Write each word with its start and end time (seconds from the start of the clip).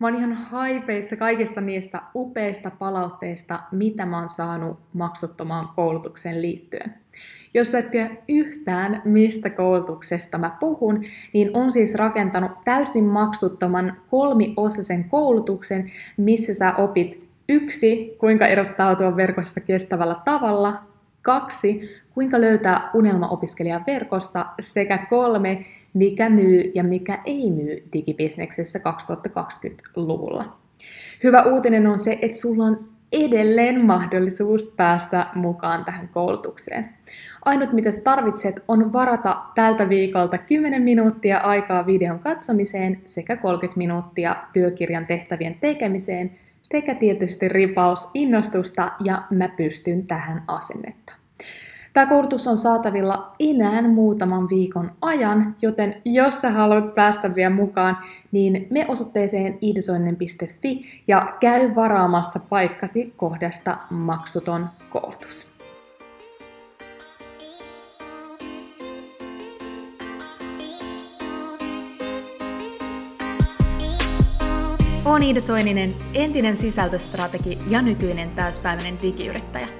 Mä 0.00 0.06
oon 0.06 0.16
ihan 0.16 0.32
haipeissa 0.32 1.16
kaikista 1.16 1.60
niistä 1.60 2.02
upeista 2.14 2.70
palautteista, 2.70 3.60
mitä 3.72 4.06
mä 4.06 4.18
oon 4.18 4.28
saanut 4.28 4.78
maksuttomaan 4.92 5.68
koulutukseen 5.76 6.42
liittyen. 6.42 6.94
Jos 7.54 7.74
et 7.74 7.90
tiedä 7.90 8.10
yhtään, 8.28 9.02
mistä 9.04 9.50
koulutuksesta 9.50 10.38
mä 10.38 10.56
puhun, 10.60 11.04
niin 11.32 11.50
on 11.54 11.72
siis 11.72 11.94
rakentanut 11.94 12.52
täysin 12.64 13.04
maksuttoman 13.04 13.96
kolmiosaisen 14.10 15.04
koulutuksen, 15.04 15.92
missä 16.16 16.54
sä 16.54 16.74
opit 16.74 17.28
yksi, 17.48 18.16
kuinka 18.18 18.46
erottautua 18.46 19.16
verkossa 19.16 19.60
kestävällä 19.60 20.16
tavalla, 20.24 20.82
kaksi, 21.22 21.80
kuinka 22.14 22.40
löytää 22.40 22.90
unelmaopiskelijan 22.94 23.84
verkosta, 23.86 24.46
sekä 24.60 25.06
kolme, 25.10 25.64
mikä 25.94 26.30
myy 26.30 26.72
ja 26.74 26.84
mikä 26.84 27.18
ei 27.24 27.50
myy 27.50 27.88
digibisneksessä 27.92 28.78
2020-luvulla. 28.78 30.56
Hyvä 31.24 31.42
uutinen 31.42 31.86
on 31.86 31.98
se, 31.98 32.18
että 32.22 32.38
sulla 32.38 32.64
on 32.64 32.88
edelleen 33.12 33.84
mahdollisuus 33.84 34.72
päästä 34.76 35.26
mukaan 35.34 35.84
tähän 35.84 36.08
koulutukseen. 36.08 36.88
Ainut 37.44 37.72
mitä 37.72 37.90
sä 37.90 38.00
tarvitset 38.00 38.64
on 38.68 38.92
varata 38.92 39.42
tältä 39.54 39.88
viikolta 39.88 40.38
10 40.38 40.82
minuuttia 40.82 41.38
aikaa 41.38 41.86
videon 41.86 42.18
katsomiseen 42.18 43.00
sekä 43.04 43.36
30 43.36 43.78
minuuttia 43.78 44.36
työkirjan 44.52 45.06
tehtävien 45.06 45.56
tekemiseen 45.60 46.30
sekä 46.62 46.94
tietysti 46.94 47.48
ripaus 47.48 48.08
innostusta 48.14 48.92
ja 49.04 49.22
mä 49.30 49.48
pystyn 49.48 50.06
tähän 50.06 50.42
asennetta. 50.46 51.19
Tämä 52.00 52.08
koulutus 52.08 52.46
on 52.46 52.58
saatavilla 52.58 53.34
enää 53.40 53.82
muutaman 53.82 54.48
viikon 54.48 54.92
ajan, 55.02 55.56
joten 55.62 56.02
jos 56.04 56.40
sä 56.40 56.50
haluat 56.50 56.94
päästä 56.94 57.34
vielä 57.34 57.54
mukaan, 57.54 57.98
niin 58.32 58.66
me 58.70 58.84
osoitteeseen 58.88 59.58
iidesoinen.fi 59.62 61.02
ja 61.08 61.36
käy 61.40 61.74
varaamassa 61.74 62.40
paikkasi 62.48 63.12
kohdasta 63.16 63.78
maksuton 63.90 64.68
koulutus. 64.90 65.46
Olen 75.04 75.22
Iida 75.22 75.40
Soininen, 75.40 75.90
entinen 76.14 76.56
sisältöstrategi 76.56 77.58
ja 77.68 77.82
nykyinen 77.82 78.30
täyspäiväinen 78.36 78.96
digiyrittäjä. 79.02 79.79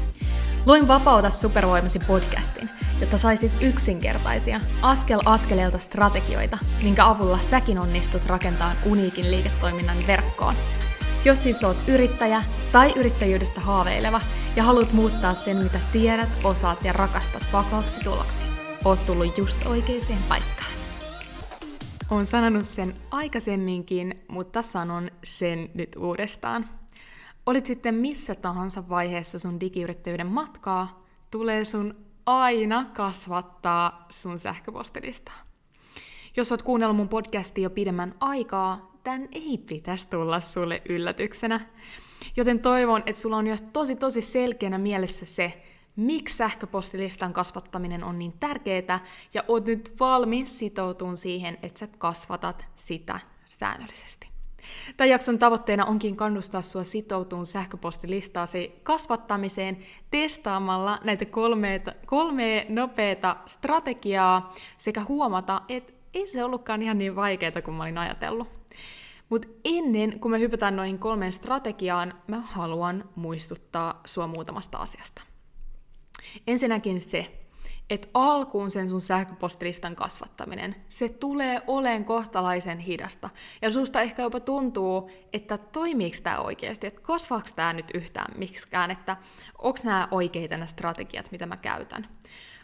Luin 0.65 0.87
Vapauta 0.87 1.29
supervoimasi 1.29 1.99
podcastin, 1.99 2.69
jotta 2.99 3.17
saisit 3.17 3.51
yksinkertaisia, 3.61 4.61
askel 4.81 5.19
askeleelta 5.25 5.77
strategioita, 5.79 6.57
minkä 6.83 7.07
avulla 7.07 7.37
säkin 7.37 7.79
onnistut 7.79 8.25
rakentamaan 8.25 8.77
uniikin 8.85 9.31
liiketoiminnan 9.31 9.97
verkkoon. 10.07 10.55
Jos 11.25 11.43
siis 11.43 11.63
oot 11.63 11.77
yrittäjä 11.87 12.43
tai 12.71 12.93
yrittäjyydestä 12.95 13.61
haaveileva 13.61 14.21
ja 14.55 14.63
haluat 14.63 14.93
muuttaa 14.93 15.33
sen, 15.33 15.57
mitä 15.57 15.79
tiedät, 15.91 16.29
osaat 16.43 16.85
ja 16.85 16.93
rakastat 16.93 17.43
vakaaksi 17.53 17.99
tuloksi, 17.99 18.43
oot 18.85 19.05
tullut 19.05 19.37
just 19.37 19.65
oikeaan 19.65 20.23
paikkaan. 20.29 20.71
Olen 22.09 22.25
sanonut 22.25 22.65
sen 22.65 22.95
aikaisemminkin, 23.11 24.23
mutta 24.27 24.61
sanon 24.61 25.11
sen 25.23 25.69
nyt 25.73 25.95
uudestaan. 25.95 26.80
Olit 27.45 27.65
sitten 27.65 27.95
missä 27.95 28.35
tahansa 28.35 28.89
vaiheessa 28.89 29.39
sun 29.39 29.59
digiyrittäjyyden 29.59 30.27
matkaa, 30.27 31.05
tulee 31.31 31.65
sun 31.65 31.95
aina 32.25 32.85
kasvattaa 32.85 34.05
sun 34.09 34.39
sähköpostilista. 34.39 35.31
Jos 36.37 36.51
oot 36.51 36.61
kuunnellut 36.61 36.97
mun 36.97 37.09
podcastia 37.09 37.63
jo 37.63 37.69
pidemmän 37.69 38.15
aikaa, 38.19 38.91
tän 39.03 39.27
ei 39.31 39.57
pitäisi 39.57 40.07
tulla 40.07 40.39
sulle 40.39 40.81
yllätyksenä. 40.89 41.59
Joten 42.35 42.59
toivon, 42.59 43.03
että 43.05 43.21
sulla 43.21 43.37
on 43.37 43.47
jo 43.47 43.55
tosi 43.73 43.95
tosi 43.95 44.21
selkeänä 44.21 44.77
mielessä 44.77 45.25
se, 45.25 45.63
miksi 45.95 46.37
sähköpostilistan 46.37 47.33
kasvattaminen 47.33 48.03
on 48.03 48.19
niin 48.19 48.33
tärkeää, 48.39 49.05
ja 49.33 49.43
oot 49.47 49.65
nyt 49.65 49.95
valmis 49.99 50.59
sitoutumaan 50.59 51.17
siihen, 51.17 51.57
että 51.63 51.79
sä 51.79 51.87
kasvatat 51.97 52.65
sitä 52.75 53.19
säännöllisesti. 53.45 54.30
Tämän 54.97 55.09
jakson 55.09 55.39
tavoitteena 55.39 55.85
onkin 55.85 56.15
kannustaa 56.15 56.61
sua 56.61 56.83
sitoutumaan 56.83 57.45
sähköpostilistaasi 57.45 58.79
kasvattamiseen 58.83 59.77
testaamalla 60.11 60.99
näitä 61.03 61.25
kolme, 61.25 61.81
kolme 62.05 62.65
nopeata 62.69 63.35
strategiaa 63.45 64.53
sekä 64.77 65.03
huomata, 65.03 65.61
että 65.69 65.93
ei 66.13 66.27
se 66.27 66.43
ollutkaan 66.43 66.81
ihan 66.81 66.97
niin 66.97 67.15
vaikeaa 67.15 67.61
kuin 67.65 67.75
mä 67.75 67.83
olin 67.83 67.97
ajatellut. 67.97 68.47
Mutta 69.29 69.47
ennen 69.65 70.19
kuin 70.19 70.31
me 70.31 70.39
hypätään 70.39 70.75
noihin 70.75 70.99
kolmeen 70.99 71.33
strategiaan, 71.33 72.13
mä 72.27 72.41
haluan 72.41 73.09
muistuttaa 73.15 74.01
sua 74.05 74.27
muutamasta 74.27 74.77
asiasta. 74.77 75.21
Ensinnäkin 76.47 77.01
se, 77.01 77.40
että 77.91 78.07
alkuun 78.13 78.71
sen 78.71 78.87
sun 78.87 79.01
sähköpostilistan 79.01 79.95
kasvattaminen, 79.95 80.75
se 80.89 81.09
tulee 81.09 81.61
oleen 81.67 82.05
kohtalaisen 82.05 82.79
hidasta. 82.79 83.29
Ja 83.61 83.71
susta 83.71 84.01
ehkä 84.01 84.21
jopa 84.21 84.39
tuntuu, 84.39 85.11
että 85.33 85.57
toimiiko 85.57 86.17
tämä 86.23 86.37
oikeasti, 86.37 86.87
että 86.87 87.01
kasvaako 87.01 87.47
tämä 87.55 87.73
nyt 87.73 87.85
yhtään 87.93 88.37
miksikään, 88.37 88.91
että 88.91 89.17
onko 89.57 89.79
nämä 89.83 90.07
oikeita 90.11 90.57
nämä 90.57 90.65
strategiat, 90.65 91.31
mitä 91.31 91.45
mä 91.45 91.57
käytän. 91.57 92.07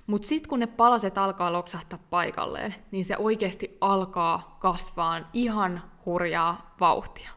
Mutta 0.08 0.28
sitten 0.28 0.50
kun 0.50 0.60
ne 0.60 0.68
palaset 0.68 1.18
alkaa 1.18 1.54
loksahtaa 1.54 2.00
paikalleen, 2.10 2.76
niin 2.92 3.06
se 3.06 3.18
oikeasti 3.18 3.78
alkaa 3.82 4.58
kasvaa 4.60 5.30
ihan 5.34 5.82
hurjaa 6.06 6.76
vauhtia. 6.80 7.30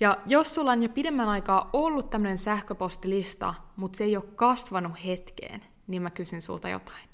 Ja 0.00 0.18
jos 0.26 0.54
sulla 0.54 0.72
on 0.72 0.82
jo 0.82 0.88
pidemmän 0.88 1.28
aikaa 1.28 1.70
ollut 1.72 2.10
tämmöinen 2.10 2.38
sähköpostilista, 2.38 3.54
mutta 3.76 3.96
se 3.96 4.04
ei 4.04 4.16
ole 4.16 4.24
kasvanut 4.36 5.04
hetkeen, 5.04 5.62
niin 5.88 6.02
mä 6.02 6.10
kysyn 6.10 6.42
sulta 6.42 6.68
jotain. 6.68 7.08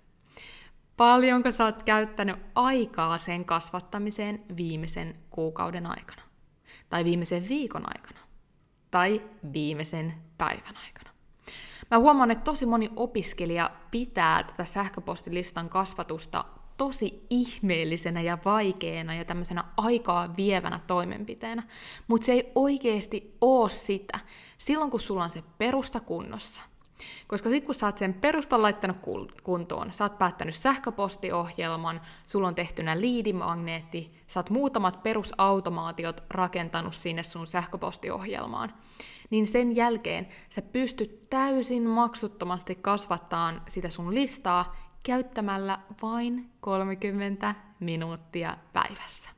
Paljonko 0.97 1.53
sä 1.53 1.65
oot 1.65 1.83
käyttänyt 1.83 2.37
aikaa 2.55 3.19
sen 3.19 3.45
kasvattamiseen 3.45 4.43
viimeisen 4.57 5.17
kuukauden 5.31 5.87
aikana? 5.87 6.23
Tai 6.89 7.05
viimeisen 7.05 7.49
viikon 7.49 7.83
aikana? 7.87 8.21
Tai 8.91 9.23
viimeisen 9.53 10.15
päivän 10.39 10.77
aikana? 10.77 11.11
Mä 11.91 11.99
huomaan, 11.99 12.31
että 12.31 12.45
tosi 12.45 12.67
moni 12.67 12.91
opiskelija 12.97 13.71
pitää 13.91 14.43
tätä 14.43 14.65
sähköpostilistan 14.65 15.69
kasvatusta 15.69 16.45
tosi 16.77 17.27
ihmeellisenä 17.31 18.21
ja 18.21 18.39
vaikeana 18.45 19.15
ja 19.15 19.25
tämmöisenä 19.25 19.65
aikaa 19.77 20.37
vievänä 20.37 20.81
toimenpiteenä, 20.87 21.63
mutta 22.09 22.25
se 22.27 22.33
ei 22.33 22.53
oikeasti 22.55 23.37
oo 23.41 23.69
sitä 23.69 24.21
silloin, 24.59 24.91
kun 24.91 25.01
sulla 25.01 25.25
on 25.25 25.31
se 25.31 25.43
perusta 25.59 26.01
kunnossa– 26.01 26.61
koska 27.27 27.49
sitten 27.49 27.67
kun 27.67 27.75
sä 27.75 27.87
oot 27.87 27.99
sen 27.99 28.15
perustan 28.15 28.63
laittanut 28.63 28.97
kuntoon, 29.43 29.93
sä 29.93 30.05
oot 30.05 30.19
päättänyt 30.19 30.55
sähköpostiohjelman, 30.55 32.01
sulla 32.27 32.49
on 32.49 32.55
tehtynä 32.55 33.01
liidimagneetti, 33.01 34.13
sä 34.27 34.41
oot 34.41 34.51
muutamat 34.51 35.03
perusautomaatiot 35.03 36.25
rakentanut 36.31 36.95
sinne 36.95 37.23
sun 37.23 37.47
sähköpostiohjelmaan, 37.47 38.75
niin 39.31 39.47
sen 39.47 39.77
jälkeen 39.77 40.29
sä 40.51 40.63
pystyt 40.63 41.31
täysin 41.31 41.83
maksuttomasti 41.83 42.75
kasvattaa 42.75 43.53
sitä 43.69 43.89
sun 43.91 44.15
listaa 44.15 44.77
käyttämällä 45.03 45.79
vain 46.03 46.51
30 46.61 47.55
minuuttia 47.81 48.57
päivässä. 48.73 49.31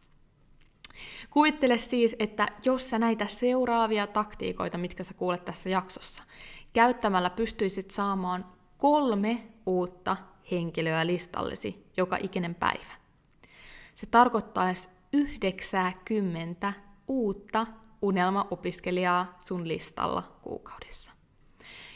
Kuvittele 1.31 1.79
siis, 1.79 2.17
että 2.19 2.49
jos 2.65 2.91
sä 2.91 2.99
näitä 2.99 3.27
seuraavia 3.27 4.07
taktiikoita, 4.07 4.79
mitkä 4.79 5.05
sä 5.05 5.15
kuulet 5.15 5.45
tässä 5.45 5.69
jaksossa, 5.69 6.23
käyttämällä 6.77 7.31
pystyisit 7.31 7.91
saamaan 7.91 8.47
kolme 8.79 9.47
uutta 9.67 10.17
henkilöä 10.51 11.07
listallesi 11.07 11.87
joka 11.97 12.17
ikinen 12.21 12.55
päivä. 12.55 12.93
Se 13.95 14.07
tarkoittaisi 14.07 14.89
90 15.13 16.73
uutta 17.09 17.67
unelmaopiskelijaa 18.03 19.39
sun 19.41 19.69
listalla 19.69 20.23
kuukaudessa. 20.43 21.11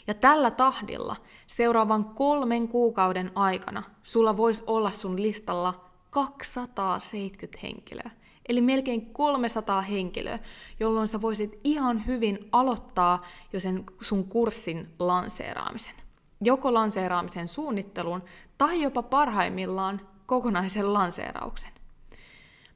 Ja 0.06 0.14
tällä 0.14 0.50
tahdilla 0.50 1.16
seuraavan 1.46 2.04
kolmen 2.04 2.68
kuukauden 2.68 3.30
aikana 3.34 3.82
sulla 4.02 4.36
voisi 4.36 4.62
olla 4.66 4.90
sun 4.90 5.22
listalla 5.22 5.84
270 6.10 7.58
henkilöä 7.62 8.10
eli 8.48 8.60
melkein 8.60 9.06
300 9.06 9.80
henkilöä, 9.80 10.38
jolloin 10.80 11.08
sä 11.08 11.20
voisit 11.20 11.60
ihan 11.64 12.06
hyvin 12.06 12.48
aloittaa 12.52 13.26
jo 13.52 13.60
sen 13.60 13.84
sun 14.00 14.24
kurssin 14.24 14.88
lanseeraamisen. 14.98 15.94
joko 16.40 16.74
lanseeraamisen 16.74 17.48
suunnittelun 17.48 18.22
tai 18.58 18.82
jopa 18.82 19.02
parhaimmillaan 19.02 20.00
kokonaisen 20.26 20.92
lanseerauksen. 20.92 21.72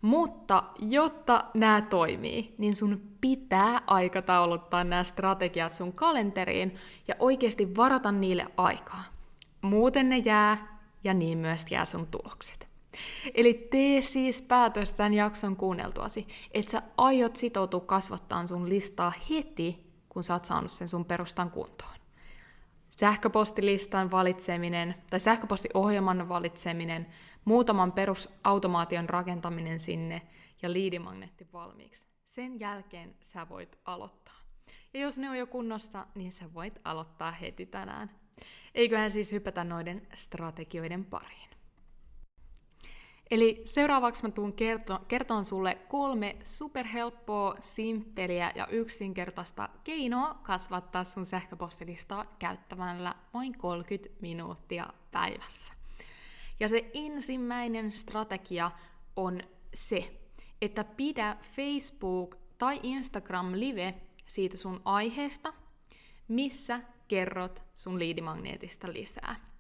Mutta 0.02 0.62
jotta 0.78 1.44
nämä 1.54 1.80
toimii, 1.82 2.54
niin 2.58 2.74
sun 2.74 3.00
pitää 3.20 3.80
aikatauluttaa 3.86 4.84
nämä 4.84 5.04
strategiat 5.04 5.74
sun 5.74 5.92
kalenteriin 5.92 6.74
ja 7.08 7.14
oikeasti 7.18 7.76
varata 7.76 8.12
niille 8.12 8.46
aikaa. 8.56 9.04
Muuten 9.62 10.08
ne 10.08 10.18
jää 10.18 10.78
ja 11.04 11.14
niin 11.14 11.38
myös 11.38 11.64
jää 11.70 11.84
sun 11.84 12.06
tulokset. 12.06 12.68
Eli 13.34 13.68
tee 13.70 14.00
siis 14.00 14.42
päätös 14.42 14.92
tämän 14.92 15.14
jakson 15.14 15.56
kuunneltuasi, 15.56 16.26
että 16.50 16.72
sä 16.72 16.82
aiot 16.96 17.36
sitoutua 17.36 17.80
kasvattaa 17.80 18.46
sun 18.46 18.68
listaa 18.68 19.12
heti, 19.30 19.84
kun 20.08 20.24
sä 20.24 20.34
oot 20.34 20.44
saanut 20.44 20.70
sen 20.70 20.88
sun 20.88 21.04
perustan 21.04 21.50
kuntoon. 21.50 21.94
Sähköpostilistan 22.90 24.10
valitseminen 24.10 24.94
tai 25.10 25.20
sähköpostiohjelman 25.20 26.28
valitseminen, 26.28 27.06
muutaman 27.44 27.92
perusautomaation 27.92 29.08
rakentaminen 29.08 29.80
sinne 29.80 30.22
ja 30.62 30.72
liidimagneetti 30.72 31.46
valmiiksi. 31.52 32.08
Sen 32.24 32.60
jälkeen 32.60 33.14
sä 33.20 33.48
voit 33.48 33.78
aloittaa. 33.84 34.34
Ja 34.94 35.00
jos 35.00 35.18
ne 35.18 35.30
on 35.30 35.38
jo 35.38 35.46
kunnossa, 35.46 36.06
niin 36.14 36.32
sä 36.32 36.54
voit 36.54 36.80
aloittaa 36.84 37.32
heti 37.32 37.66
tänään. 37.66 38.10
Eiköhän 38.74 39.10
siis 39.10 39.32
hypätä 39.32 39.64
noiden 39.64 40.06
strategioiden 40.14 41.04
pariin. 41.04 41.50
Eli 43.34 43.60
seuraavaksi 43.64 44.22
mä 44.22 44.30
tuun 44.30 44.52
kerto- 44.52 45.00
kertoon 45.08 45.44
sulle 45.44 45.74
kolme 45.88 46.36
superhelppoa, 46.44 47.54
simppeliä 47.60 48.52
ja 48.54 48.66
yksinkertaista 48.66 49.68
keinoa 49.84 50.34
kasvattaa 50.42 51.04
sun 51.04 51.26
sähköpostilistaa 51.26 52.24
käyttämällä 52.38 53.14
vain 53.34 53.58
30 53.58 54.08
minuuttia 54.20 54.86
päivässä. 55.10 55.72
Ja 56.60 56.68
se 56.68 56.90
ensimmäinen 56.94 57.92
strategia 57.92 58.70
on 59.16 59.40
se, 59.74 60.20
että 60.62 60.84
pidä 60.84 61.36
Facebook 61.56 62.36
tai 62.58 62.80
Instagram 62.82 63.52
live 63.52 63.94
siitä 64.26 64.56
sun 64.56 64.80
aiheesta, 64.84 65.52
missä 66.28 66.80
kerrot 67.08 67.62
sun 67.74 67.98
liidimagneetista 67.98 68.92
lisää. 68.92 69.53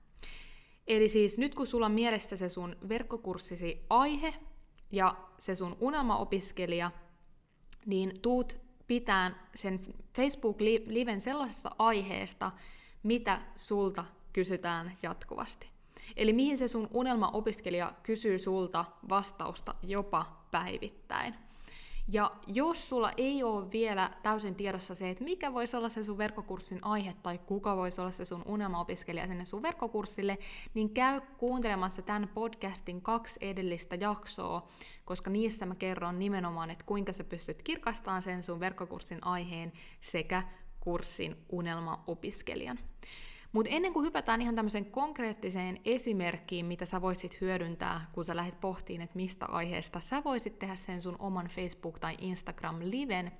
Eli 0.86 1.08
siis 1.08 1.38
nyt 1.38 1.54
kun 1.54 1.66
sulla 1.66 1.86
on 1.86 1.92
mielessä 1.92 2.36
se 2.36 2.48
sun 2.48 2.76
verkkokurssisi 2.88 3.86
aihe 3.90 4.34
ja 4.92 5.16
se 5.38 5.54
sun 5.54 5.76
unelmaopiskelija, 5.80 6.90
niin 7.86 8.20
tuut 8.22 8.56
pitään 8.86 9.36
sen 9.54 9.80
Facebook-liven 10.16 11.20
sellaisesta 11.20 11.70
aiheesta, 11.78 12.52
mitä 13.02 13.40
sulta 13.56 14.04
kysytään 14.32 14.98
jatkuvasti. 15.02 15.68
Eli 16.16 16.32
mihin 16.32 16.58
se 16.58 16.68
sun 16.68 16.88
unelmaopiskelija 16.92 17.92
kysyy 18.02 18.38
sulta 18.38 18.84
vastausta 19.08 19.74
jopa 19.82 20.46
päivittäin. 20.50 21.34
Ja 22.08 22.32
jos 22.46 22.88
sulla 22.88 23.12
ei 23.16 23.42
ole 23.42 23.70
vielä 23.72 24.10
täysin 24.22 24.54
tiedossa 24.54 24.94
se, 24.94 25.10
että 25.10 25.24
mikä 25.24 25.52
voisi 25.52 25.76
olla 25.76 25.88
se 25.88 26.04
sun 26.04 26.18
verkkokurssin 26.18 26.78
aihe 26.82 27.14
tai 27.22 27.38
kuka 27.38 27.76
voisi 27.76 28.00
olla 28.00 28.10
se 28.10 28.24
sun 28.24 28.42
unelmaopiskelija 28.46 29.26
sinne 29.26 29.44
sun 29.44 29.62
verkkokurssille, 29.62 30.38
niin 30.74 30.90
käy 30.90 31.20
kuuntelemassa 31.38 32.02
tämän 32.02 32.28
podcastin 32.34 33.02
kaksi 33.02 33.38
edellistä 33.42 33.94
jaksoa, 33.94 34.68
koska 35.04 35.30
niissä 35.30 35.66
mä 35.66 35.74
kerron 35.74 36.18
nimenomaan, 36.18 36.70
että 36.70 36.84
kuinka 36.84 37.12
sä 37.12 37.24
pystyt 37.24 37.62
kirkastamaan 37.62 38.22
sen 38.22 38.42
sun 38.42 38.60
verkkokurssin 38.60 39.26
aiheen 39.26 39.72
sekä 40.00 40.42
kurssin 40.80 41.36
unelmaopiskelijan. 41.52 42.78
Mutta 43.54 43.72
ennen 43.72 43.92
kuin 43.92 44.06
hypätään 44.06 44.42
ihan 44.42 44.54
tämmöiseen 44.54 44.86
konkreettiseen 44.86 45.80
esimerkkiin, 45.84 46.66
mitä 46.66 46.84
sä 46.86 47.02
voisit 47.02 47.40
hyödyntää, 47.40 48.10
kun 48.12 48.24
sä 48.24 48.36
lähdet 48.36 48.60
pohtiin, 48.60 49.00
että 49.00 49.16
mistä 49.16 49.46
aiheesta 49.46 50.00
sä 50.00 50.24
voisit 50.24 50.58
tehdä 50.58 50.76
sen 50.76 51.02
sun 51.02 51.16
oman 51.18 51.46
Facebook- 51.46 51.98
tai 52.00 52.16
Instagram-liven, 52.20 53.32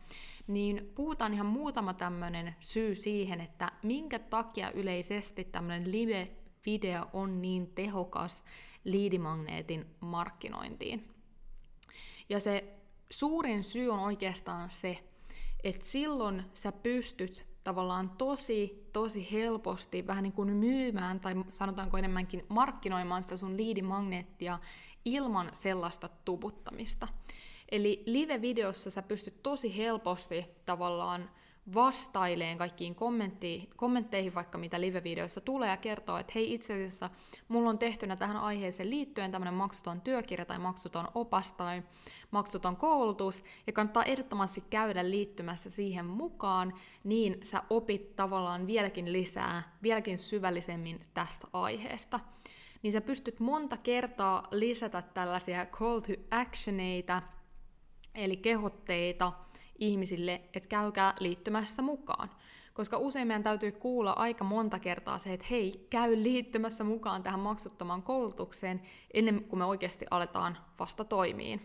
niin 0.47 0.93
puhutaan 0.95 1.35
ihan 1.35 1.47
muutama 1.47 1.95
tämmöinen 1.95 2.57
syy 2.61 2.95
siihen, 2.95 3.41
että 3.41 3.73
minkä 3.83 4.19
takia 4.19 4.71
yleisesti 4.71 5.45
tämmöinen 5.45 5.93
live-video 5.93 7.09
on 7.13 7.43
niin 7.43 7.67
tehokas 7.67 8.45
liidimagneetin 8.85 9.87
markkinointiin. 10.01 11.09
Ja 12.29 12.41
se 12.41 12.65
suurin 13.11 13.65
syy 13.65 13.89
on 13.89 13.99
oikeastaan 13.99 14.71
se, 14.71 14.99
että 15.65 15.87
silloin 15.87 16.43
sä 16.55 16.73
pystyt 16.73 17.54
tavallaan 17.65 18.11
tosi, 18.11 18.89
tosi 18.93 19.33
helposti 19.33 20.07
vähän 20.07 20.23
niin 20.23 20.33
kuin 20.33 20.49
myymään 20.49 21.21
tai 21.21 21.35
sanotaanko 21.51 21.97
enemmänkin 21.97 22.45
markkinoimaan 22.49 23.23
sitä 23.23 23.37
sun 23.37 23.57
liidimagneettia 23.57 24.59
ilman 25.05 25.51
sellaista 25.53 26.09
tubuttamista. 26.25 27.09
Eli 27.71 28.03
live-videossa 28.07 28.91
sä 28.91 29.03
pystyt 29.03 29.43
tosi 29.43 29.77
helposti 29.77 30.47
tavallaan 30.67 31.31
vastaileen 31.75 32.59
kaikkiin 32.59 32.95
kommentteihin, 33.77 34.35
vaikka 34.35 34.59
mitä 34.59 34.81
live-videoissa 34.81 35.41
tulee, 35.41 35.71
ja 35.71 35.77
kertoo, 35.77 36.19
että 36.19 36.33
hei 36.35 36.55
itse 36.55 36.73
asiassa 36.75 37.11
mulla 37.49 37.71
on 37.71 37.79
tehtynä 37.79 38.17
tähän 38.17 38.37
aiheeseen 38.37 38.91
liittyen 38.91 39.31
tämmöinen 39.31 39.55
maksuton 39.55 40.01
työkirja 40.01 40.45
tai 40.45 40.59
maksuton 40.59 41.09
opas 41.15 41.53
tai 41.53 41.83
maksuton 42.31 42.77
koulutus, 42.77 43.45
ja 43.67 43.73
kannattaa 43.73 44.05
ehdottomasti 44.05 44.65
käydä 44.71 45.11
liittymässä 45.11 45.71
siihen 45.71 46.07
mukaan, 46.07 46.75
niin 47.05 47.41
sä 47.43 47.63
opit 47.71 48.17
tavallaan 48.17 48.67
vieläkin 48.67 49.13
lisää, 49.13 49.77
vieläkin 49.83 50.19
syvällisemmin 50.19 51.07
tästä 51.15 51.47
aiheesta. 51.53 52.21
Niin 52.83 52.93
sä 52.93 53.01
pystyt 53.01 53.41
monta 53.41 53.77
kertaa 53.77 54.49
lisätä 54.51 55.03
tällaisia 55.03 55.67
call 55.67 56.01
to 56.01 56.13
actioneita, 56.31 57.23
eli 58.15 58.37
kehotteita, 58.37 59.33
ihmisille, 59.79 60.41
että 60.55 60.69
käykää 60.69 61.15
liittymässä 61.21 61.83
mukaan. 61.83 62.31
Koska 62.75 62.99
usein 62.99 63.27
meidän 63.27 63.43
täytyy 63.43 63.73
kuulla 63.73 64.11
aika 64.13 64.45
monta 64.45 64.79
kertaa 64.79 65.19
se, 65.19 65.33
että 65.33 65.47
hei, 65.51 65.87
käy 65.91 66.23
liittymässä 66.23 66.85
mukaan 66.85 67.23
tähän 67.23 67.41
maksuttomaan 67.41 68.03
koulutukseen 68.03 68.83
ennen 69.15 69.45
kuin 69.45 69.59
me 69.59 69.65
oikeasti 69.65 70.07
aletaan 70.11 70.59
vasta 70.79 71.05
toimiin. 71.05 71.61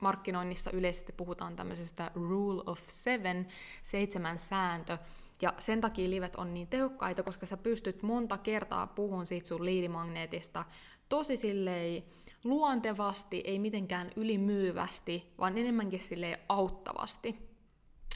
Markkinoinnissa 0.00 0.70
yleisesti 0.70 1.12
puhutaan 1.12 1.56
tämmöisestä 1.56 2.10
rule 2.14 2.62
of 2.66 2.78
seven, 2.80 3.48
seitsemän 3.82 4.38
sääntö, 4.38 4.98
ja 5.42 5.54
sen 5.58 5.80
takia 5.80 6.10
livet 6.10 6.36
on 6.36 6.54
niin 6.54 6.68
tehokkaita, 6.68 7.22
koska 7.22 7.46
sä 7.46 7.56
pystyt 7.56 8.02
monta 8.02 8.38
kertaa 8.38 8.86
puhun 8.86 9.26
siitä 9.26 9.48
sun 9.48 9.64
liidimagneetista 9.64 10.64
tosi 11.08 11.36
silleen 11.36 12.02
luontevasti, 12.44 13.42
ei 13.44 13.58
mitenkään 13.58 14.10
ylimyyvästi, 14.16 15.32
vaan 15.38 15.58
enemmänkin 15.58 16.00
sille 16.00 16.40
auttavasti. 16.48 17.52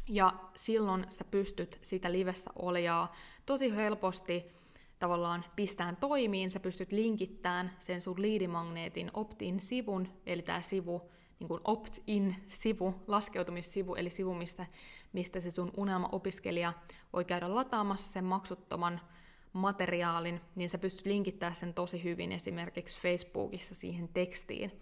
Ja 0.09 0.33
silloin 0.57 1.07
sä 1.11 1.25
pystyt 1.25 1.79
sitä 1.83 2.13
livessä 2.13 2.51
olijaa 2.57 3.15
tosi 3.47 3.77
helposti 3.77 4.45
tavallaan 4.99 5.45
pistään 5.57 5.97
toimiin, 5.97 6.51
sä 6.51 6.61
pystyt 6.61 6.93
linkittämään 6.93 7.73
sen 7.79 8.01
sun 8.01 8.23
liidimagneetin 8.23 9.11
opt-in-sivun, 9.15 10.09
eli 10.27 10.43
tämä 10.43 10.63
sivu, 10.63 11.11
niin 11.39 11.49
kuin 11.49 11.61
opt-in-sivu, 11.65 12.95
laskeutumissivu, 13.07 13.95
eli 13.95 14.11
sivu, 14.11 14.35
mistä, 14.35 14.67
mistä 15.13 15.41
se 15.41 15.51
sun 15.51 15.73
unelma-opiskelija 15.77 16.73
voi 17.13 17.25
käydä 17.25 17.55
lataamassa 17.55 18.13
sen 18.13 18.25
maksuttoman 18.25 19.01
materiaalin, 19.59 20.41
niin 20.55 20.71
sä 20.71 20.79
pystyt 20.79 21.07
linkittämään 21.07 21.55
sen 21.55 21.75
tosi 21.75 22.05
hyvin 22.05 22.33
esimerkiksi 22.33 23.01
Facebookissa 23.01 23.75
siihen 23.75 24.09
tekstiin, 24.09 24.73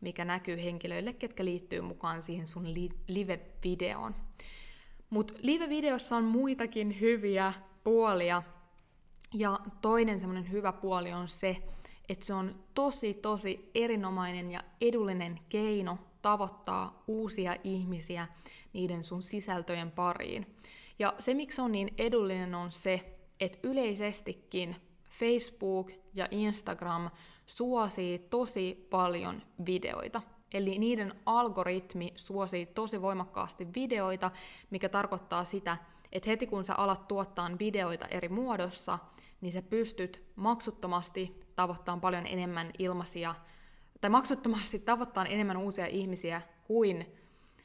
mikä 0.00 0.24
näkyy 0.24 0.62
henkilöille, 0.62 1.12
ketkä 1.12 1.44
liittyy 1.44 1.80
mukaan 1.80 2.22
siihen 2.22 2.46
sun 2.46 2.74
li- 2.74 2.98
live-videoon. 3.08 4.14
Mutta 5.10 5.34
live-videossa 5.42 6.16
on 6.16 6.24
muitakin 6.24 7.00
hyviä 7.00 7.52
puolia, 7.84 8.42
ja 9.34 9.60
toinen 9.80 10.18
semmoinen 10.18 10.50
hyvä 10.50 10.72
puoli 10.72 11.12
on 11.12 11.28
se, 11.28 11.56
että 12.08 12.26
se 12.26 12.34
on 12.34 12.54
tosi 12.74 13.14
tosi 13.14 13.70
erinomainen 13.74 14.50
ja 14.50 14.64
edullinen 14.80 15.40
keino 15.48 15.98
tavoittaa 16.22 17.02
uusia 17.06 17.56
ihmisiä 17.64 18.28
niiden 18.72 19.04
sun 19.04 19.22
sisältöjen 19.22 19.90
pariin. 19.90 20.56
Ja 20.98 21.14
se, 21.18 21.34
miksi 21.34 21.60
on 21.60 21.72
niin 21.72 21.94
edullinen, 21.98 22.54
on 22.54 22.72
se, 22.72 23.11
että 23.44 23.58
yleisestikin 23.62 24.76
Facebook 25.10 25.90
ja 26.14 26.28
Instagram 26.30 27.10
suosii 27.46 28.18
tosi 28.18 28.86
paljon 28.90 29.42
videoita. 29.66 30.22
Eli 30.54 30.78
niiden 30.78 31.14
algoritmi 31.26 32.12
suosii 32.16 32.66
tosi 32.66 33.02
voimakkaasti 33.02 33.68
videoita, 33.74 34.30
mikä 34.70 34.88
tarkoittaa 34.88 35.44
sitä, 35.44 35.76
että 36.12 36.30
heti 36.30 36.46
kun 36.46 36.64
sä 36.64 36.74
alat 36.74 37.08
tuottaa 37.08 37.50
videoita 37.58 38.06
eri 38.06 38.28
muodossa, 38.28 38.98
niin 39.40 39.52
sä 39.52 39.62
pystyt 39.62 40.22
maksuttomasti 40.36 41.40
tavoittamaan 41.56 42.00
paljon 42.00 42.26
enemmän 42.26 42.70
ilmaisia, 42.78 43.34
tai 44.00 44.10
maksuttomasti 44.10 44.78
tavoittaa 44.78 45.26
enemmän 45.26 45.56
uusia 45.56 45.86
ihmisiä 45.86 46.42
kuin 46.64 47.06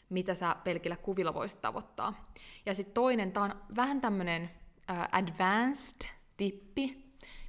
mitä 0.10 0.34
sä 0.34 0.56
pelkillä 0.64 0.96
kuvilla 0.96 1.34
voisit 1.34 1.62
tavoittaa. 1.62 2.28
Ja 2.66 2.74
sitten 2.74 2.94
toinen, 2.94 3.32
tämä 3.32 3.46
on 3.46 3.56
vähän 3.76 4.02
tämmöinen 4.02 4.50
uh, 4.92 4.98
advanced 5.12 6.10
tippi, 6.38 7.08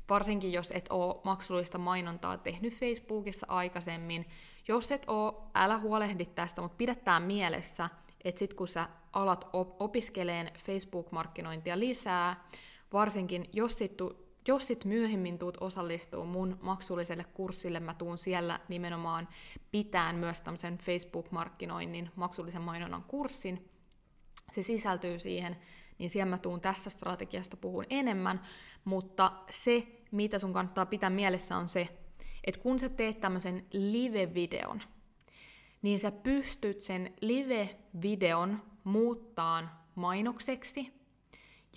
varsinkin 0.08 0.52
jos 0.52 0.70
et 0.70 0.88
ole 0.90 1.20
maksullista 1.24 1.78
mainontaa 1.78 2.38
tehnyt 2.38 2.74
Facebookissa 2.74 3.46
aikaisemmin. 3.48 4.26
Jos 4.68 4.92
et 4.92 5.04
ole, 5.06 5.34
älä 5.54 5.78
huolehdi 5.78 6.26
tästä, 6.26 6.62
mutta 6.62 6.76
pidä 6.76 6.94
tämä 6.94 7.20
mielessä, 7.20 7.90
että 8.24 8.38
sitten 8.38 8.56
kun 8.56 8.68
sä 8.68 8.88
alat 9.12 9.48
op- 9.52 9.82
opiskeleen 9.82 10.50
Facebook-markkinointia 10.64 11.78
lisää, 11.78 12.44
varsinkin 12.92 13.50
jos 13.52 13.78
sit, 13.78 13.96
tu- 13.96 14.28
jos 14.48 14.66
sit 14.66 14.84
myöhemmin 14.84 15.38
tuut 15.38 15.56
osallistuu 15.60 16.24
mun 16.24 16.58
maksulliselle 16.62 17.24
kurssille, 17.24 17.80
mä 17.80 17.94
tuun 17.94 18.18
siellä 18.18 18.60
nimenomaan 18.68 19.28
pitään 19.70 20.16
myös 20.16 20.40
tämmöisen 20.40 20.78
Facebook-markkinoinnin 20.78 22.10
maksullisen 22.16 22.62
mainonnan 22.62 23.04
kurssin, 23.04 23.70
se 24.52 24.62
sisältyy 24.62 25.18
siihen, 25.18 25.56
niin 25.98 26.10
siellä 26.10 26.30
mä 26.30 26.38
tuun 26.38 26.60
tästä 26.60 26.90
strategiasta 26.90 27.56
puhun 27.56 27.84
enemmän, 27.90 28.40
mutta 28.84 29.32
se, 29.50 29.86
mitä 30.10 30.38
sun 30.38 30.52
kannattaa 30.52 30.86
pitää 30.86 31.10
mielessä 31.10 31.56
on 31.56 31.68
se, 31.68 31.88
että 32.44 32.60
kun 32.60 32.80
sä 32.80 32.88
teet 32.88 33.20
tämmöisen 33.20 33.66
live-videon, 33.72 34.82
niin 35.82 36.00
sä 36.00 36.10
pystyt 36.10 36.80
sen 36.80 37.14
live-videon 37.20 38.62
muuttaan 38.84 39.70
mainokseksi, 39.94 40.98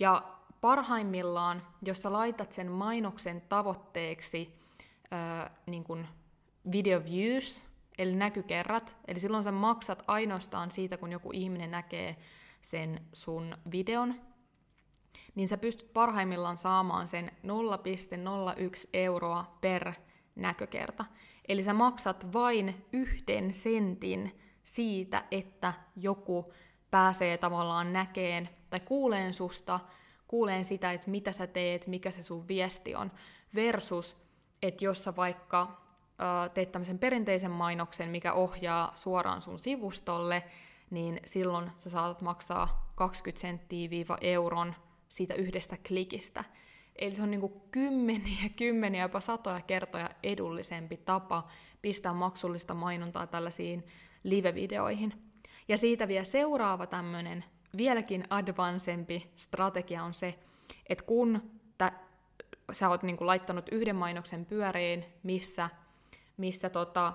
ja 0.00 0.38
parhaimmillaan, 0.60 1.66
jos 1.82 2.02
sä 2.02 2.12
laitat 2.12 2.52
sen 2.52 2.70
mainoksen 2.70 3.42
tavoitteeksi 3.48 4.58
ää, 5.10 5.50
niin 5.66 5.84
kun 5.84 6.06
video 6.72 7.04
views, 7.04 7.68
eli 7.98 8.14
näkykerrat, 8.14 8.96
eli 9.08 9.20
silloin 9.20 9.44
sä 9.44 9.52
maksat 9.52 10.02
ainoastaan 10.06 10.70
siitä, 10.70 10.96
kun 10.96 11.12
joku 11.12 11.30
ihminen 11.32 11.70
näkee 11.70 12.16
sen 12.62 13.00
sun 13.12 13.56
videon, 13.72 14.14
niin 15.34 15.48
sä 15.48 15.56
pystyt 15.56 15.92
parhaimmillaan 15.92 16.56
saamaan 16.56 17.08
sen 17.08 17.30
0,01 17.30 18.88
euroa 18.92 19.58
per 19.60 19.92
näkökerta. 20.34 21.04
Eli 21.48 21.62
sä 21.62 21.72
maksat 21.72 22.32
vain 22.32 22.86
yhden 22.92 23.54
sentin 23.54 24.38
siitä, 24.62 25.24
että 25.30 25.72
joku 25.96 26.52
pääsee 26.90 27.38
tavallaan 27.38 27.92
näkeen 27.92 28.48
tai 28.70 28.80
kuuleen 28.80 29.34
susta, 29.34 29.80
kuuleen 30.28 30.64
sitä, 30.64 30.92
että 30.92 31.10
mitä 31.10 31.32
sä 31.32 31.46
teet, 31.46 31.86
mikä 31.86 32.10
se 32.10 32.22
sun 32.22 32.48
viesti 32.48 32.94
on, 32.94 33.12
versus, 33.54 34.16
että 34.62 34.84
jos 34.84 35.04
sä 35.04 35.16
vaikka 35.16 35.82
teet 36.54 36.72
tämmöisen 36.72 36.98
perinteisen 36.98 37.50
mainoksen, 37.50 38.10
mikä 38.10 38.32
ohjaa 38.32 38.92
suoraan 38.96 39.42
sun 39.42 39.58
sivustolle, 39.58 40.42
niin 40.92 41.20
silloin 41.26 41.70
sä 41.76 41.90
saatat 41.90 42.20
maksaa 42.20 42.92
20 42.94 43.40
senttiä 43.40 43.90
viiva 43.90 44.18
euron 44.20 44.74
siitä 45.08 45.34
yhdestä 45.34 45.76
klikistä. 45.88 46.44
Eli 46.96 47.16
se 47.16 47.22
on 47.22 47.30
niin 47.30 47.60
kymmeniä, 47.70 48.48
kymmeniä, 48.56 49.02
jopa 49.02 49.20
satoja 49.20 49.60
kertoja 49.60 50.10
edullisempi 50.22 50.96
tapa 50.96 51.48
pistää 51.82 52.12
maksullista 52.12 52.74
mainontaa 52.74 53.26
tällaisiin 53.26 53.86
live-videoihin. 54.22 55.12
Ja 55.68 55.78
siitä 55.78 56.08
vielä 56.08 56.24
seuraava 56.24 56.86
tämmöinen 56.86 57.44
vieläkin 57.76 58.24
advansempi 58.30 59.30
strategia 59.36 60.04
on 60.04 60.14
se, 60.14 60.38
että 60.88 61.04
kun 61.04 61.42
tä, 61.78 61.92
sä 62.72 62.88
oot 62.88 63.02
niin 63.02 63.16
laittanut 63.20 63.68
yhden 63.72 63.96
mainoksen 63.96 64.46
pyöriin, 64.46 65.04
missä, 65.22 65.70
missä 66.36 66.70
tota, 66.70 67.12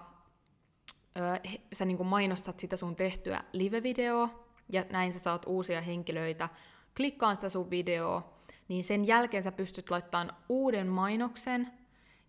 ö, 1.17 1.49
sä 1.73 1.85
niin 1.85 2.05
mainostat 2.05 2.59
sitä 2.59 2.75
sun 2.75 2.95
tehtyä 2.95 3.43
live-videoa, 3.53 4.47
ja 4.69 4.85
näin 4.91 5.13
sä 5.13 5.19
saat 5.19 5.45
uusia 5.45 5.81
henkilöitä 5.81 6.49
klikkaan 6.97 7.35
sitä 7.35 7.49
sun 7.49 7.69
videoa, 7.69 8.33
niin 8.67 8.83
sen 8.83 9.07
jälkeen 9.07 9.43
sä 9.43 9.51
pystyt 9.51 9.89
laittamaan 9.89 10.35
uuden 10.49 10.87
mainoksen 10.87 11.71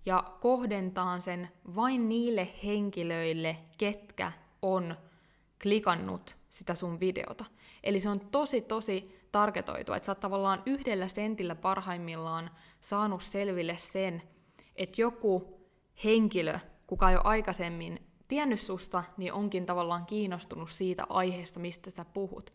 ja 0.07 0.25
kohdentaan 0.41 1.23
sen 1.23 1.49
vain 1.77 2.09
niille 2.09 2.49
henkilöille, 2.65 3.57
ketkä 3.79 4.33
on 4.63 4.97
klikannut 5.63 6.37
sitä 6.51 6.75
sun 6.75 7.01
videota. 7.01 7.45
Eli 7.83 8.01
se 8.01 8.09
on 8.09 8.21
tosi 8.21 8.61
tosi 8.61 9.19
targetoitu, 9.33 9.93
että 9.93 10.07
sä 10.07 10.13
oot 10.13 10.21
tavallaan 10.21 10.63
yhdellä 10.67 11.09
sentillä 11.09 11.55
parhaimmillaan 11.55 12.51
saanut 12.81 13.23
selville 13.23 13.77
sen, 13.77 14.23
että 14.77 15.01
joku 15.01 15.61
henkilö, 16.05 16.59
kuka 16.87 17.11
jo 17.11 17.21
aikaisemmin 17.25 18.08
tiennyt 18.29 18.61
susta, 18.61 19.05
niin 19.17 19.33
onkin 19.33 19.67
tavallaan 19.67 20.07
kiinnostunut 20.07 20.71
siitä 20.71 21.07
aiheesta, 21.09 21.61
mistä 21.61 21.91
sä 21.91 22.05
puhut. 22.05 22.53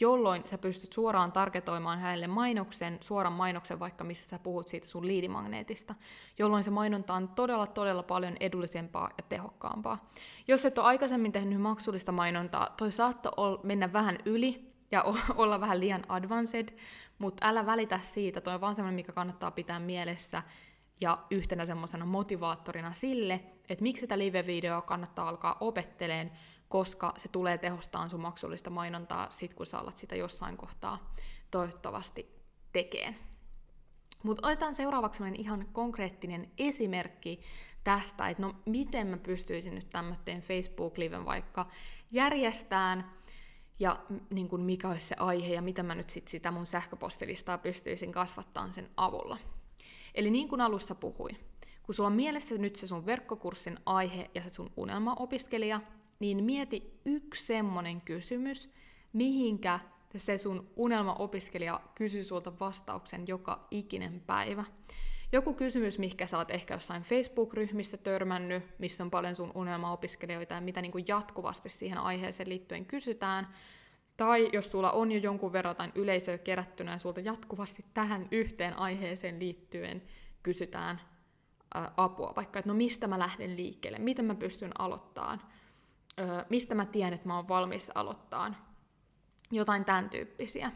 Jolloin 0.00 0.42
sä 0.46 0.58
pystyt 0.58 0.92
suoraan 0.92 1.32
targetoimaan 1.32 1.98
hänelle 1.98 2.26
mainoksen, 2.26 2.98
suoran 3.00 3.32
mainoksen 3.32 3.78
vaikka 3.78 4.04
missä 4.04 4.28
sä 4.28 4.38
puhut 4.38 4.68
siitä 4.68 4.86
sun 4.86 5.06
liidimagneetista, 5.06 5.94
jolloin 6.38 6.64
se 6.64 6.70
mainonta 6.70 7.14
on 7.14 7.28
todella 7.28 7.66
todella 7.66 8.02
paljon 8.02 8.36
edullisempaa 8.40 9.10
ja 9.18 9.24
tehokkaampaa. 9.28 10.10
Jos 10.48 10.64
et 10.64 10.78
ole 10.78 10.86
aikaisemmin 10.86 11.32
tehnyt 11.32 11.60
maksullista 11.60 12.12
mainontaa, 12.12 12.74
toi 12.76 12.92
saattoi 12.92 13.60
mennä 13.62 13.92
vähän 13.92 14.18
yli 14.24 14.72
ja 14.90 15.04
olla 15.36 15.60
vähän 15.60 15.80
liian 15.80 16.02
advanced, 16.08 16.78
mutta 17.18 17.48
älä 17.48 17.66
välitä 17.66 18.00
siitä, 18.02 18.40
toi 18.40 18.54
on 18.54 18.60
vaan 18.60 18.74
semmoinen, 18.74 18.94
mikä 18.96 19.12
kannattaa 19.12 19.50
pitää 19.50 19.78
mielessä, 19.78 20.42
ja 21.00 21.18
yhtenä 21.30 21.66
semmoisena 21.66 22.06
motivaattorina 22.06 22.94
sille, 22.94 23.40
että 23.68 23.82
miksi 23.82 24.00
sitä 24.00 24.18
live-videoa 24.18 24.82
kannattaa 24.82 25.28
alkaa 25.28 25.56
opetteleen, 25.60 26.32
koska 26.68 27.14
se 27.16 27.28
tulee 27.28 27.58
tehostaan 27.58 28.10
sun 28.10 28.20
maksullista 28.20 28.70
mainontaa 28.70 29.30
sit, 29.30 29.54
kun 29.54 29.66
sä 29.66 29.78
alat 29.78 29.96
sitä 29.96 30.16
jossain 30.16 30.56
kohtaa 30.56 31.14
toivottavasti 31.50 32.36
tekeen. 32.72 33.16
Mutta 34.22 34.46
otetaan 34.46 34.74
seuraavaksi 34.74 35.22
ihan 35.34 35.68
konkreettinen 35.72 36.50
esimerkki 36.58 37.40
tästä, 37.84 38.28
että 38.28 38.42
no 38.42 38.54
miten 38.66 39.06
mä 39.06 39.16
pystyisin 39.16 39.74
nyt 39.74 39.90
tämmöisen 39.90 40.40
Facebook-liven 40.40 41.24
vaikka 41.24 41.66
järjestään, 42.10 43.10
ja 43.78 44.04
niin 44.30 44.48
kuin 44.48 44.62
mikä 44.62 44.88
olisi 44.88 45.06
se 45.06 45.14
aihe, 45.18 45.54
ja 45.54 45.62
mitä 45.62 45.82
mä 45.82 45.94
nyt 45.94 46.10
sit 46.10 46.28
sitä 46.28 46.50
mun 46.50 46.66
sähköpostilistaa 46.66 47.58
pystyisin 47.58 48.12
kasvattamaan 48.12 48.72
sen 48.72 48.90
avulla. 48.96 49.38
Eli 50.14 50.30
niin 50.30 50.48
kuin 50.48 50.60
alussa 50.60 50.94
puhuin, 50.94 51.36
kun 51.86 51.94
sulla 51.94 52.06
on 52.06 52.16
mielessä 52.16 52.58
nyt 52.58 52.76
se 52.76 52.86
sun 52.86 53.06
verkkokurssin 53.06 53.78
aihe 53.86 54.30
ja 54.34 54.42
se 54.42 54.50
sun 54.52 54.72
unelmaopiskelija, 54.76 55.80
niin 56.18 56.44
mieti 56.44 57.00
yksi 57.04 57.46
semmonen 57.46 58.00
kysymys, 58.00 58.70
mihinkä 59.12 59.80
se 60.16 60.38
sun 60.38 60.70
unelmaopiskelija 60.76 61.80
kysyy 61.94 62.24
sulta 62.24 62.52
vastauksen 62.60 63.24
joka 63.26 63.66
ikinen 63.70 64.22
päivä. 64.26 64.64
Joku 65.32 65.54
kysymys, 65.54 65.98
mikä 65.98 66.26
sä 66.26 66.38
oot 66.38 66.50
ehkä 66.50 66.74
jossain 66.74 67.02
Facebook-ryhmissä 67.02 67.96
törmännyt, 67.96 68.64
missä 68.78 69.04
on 69.04 69.10
paljon 69.10 69.36
sun 69.36 69.52
unelmaopiskelijoita 69.54 70.54
ja 70.54 70.60
mitä 70.60 70.82
niin 70.82 70.92
kuin 70.92 71.04
jatkuvasti 71.08 71.68
siihen 71.68 71.98
aiheeseen 71.98 72.48
liittyen 72.48 72.86
kysytään. 72.86 73.48
Tai 74.16 74.50
jos 74.52 74.70
sulla 74.70 74.92
on 74.92 75.12
jo 75.12 75.18
jonkun 75.18 75.52
verran 75.52 75.70
jotain 75.70 75.92
yleisöä 75.94 76.38
kerättynä 76.38 76.92
ja 76.92 76.98
sulta 76.98 77.20
jatkuvasti 77.20 77.84
tähän 77.94 78.28
yhteen 78.30 78.78
aiheeseen 78.78 79.38
liittyen 79.38 80.02
kysytään 80.42 81.00
ää, 81.00 81.15
apua, 81.96 82.32
vaikka 82.36 82.58
että 82.58 82.68
no 82.68 82.74
mistä 82.74 83.06
mä 83.06 83.18
lähden 83.18 83.56
liikkeelle, 83.56 83.98
miten 83.98 84.24
mä 84.24 84.34
pystyn 84.34 84.80
aloittamaan, 84.80 85.42
mistä 86.48 86.74
mä 86.74 86.86
tiedän, 86.86 87.12
että 87.12 87.28
mä 87.28 87.36
oon 87.36 87.48
valmis 87.48 87.90
aloittaa, 87.94 88.54
jotain 89.50 89.84
tämän 89.84 90.10
tyyppisiä, 90.10 90.72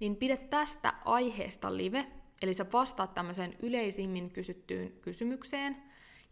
niin 0.00 0.16
pidä 0.16 0.36
tästä 0.36 0.94
aiheesta 1.04 1.76
live, 1.76 2.06
eli 2.42 2.54
sä 2.54 2.66
vastaat 2.72 3.14
tämmöiseen 3.14 3.56
yleisimmin 3.62 4.30
kysyttyyn 4.30 4.92
kysymykseen, 5.00 5.76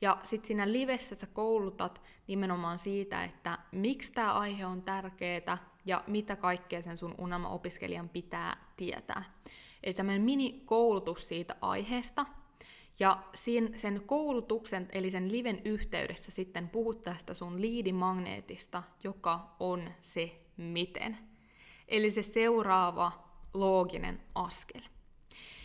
ja 0.01 0.19
sitten 0.25 0.47
siinä 0.47 0.73
livessä 0.73 1.15
sä 1.15 1.27
koulutat 1.27 2.03
nimenomaan 2.27 2.79
siitä, 2.79 3.25
että 3.25 3.59
miksi 3.73 4.13
tämä 4.13 4.33
aihe 4.33 4.67
on 4.67 4.83
tärkeää 4.83 5.59
ja 5.85 6.05
mitä 6.07 6.37
kaikkea 6.37 6.83
sen 6.83 6.97
sun 6.97 7.15
unelma-opiskelijan 7.19 8.09
pitää 8.09 8.57
tietää. 8.77 9.25
Eli 9.83 9.95
tämmöinen 9.95 10.23
mini-koulutus 10.23 11.29
siitä 11.29 11.57
aiheesta, 11.61 12.27
ja 13.01 13.23
sen 13.77 14.03
koulutuksen, 14.07 14.89
eli 14.93 15.11
sen 15.11 15.33
liven 15.33 15.63
yhteydessä 15.65 16.31
sitten 16.31 16.69
puhut 16.69 17.03
tästä 17.03 17.35
sun 17.35 17.61
liidimagneetista, 17.61 18.83
joka 19.05 19.55
on 19.61 19.91
se 20.03 20.41
miten. 20.57 21.19
Eli 21.89 22.11
se 22.11 22.23
seuraava 22.23 23.13
looginen 23.55 24.21
askel. 24.35 24.81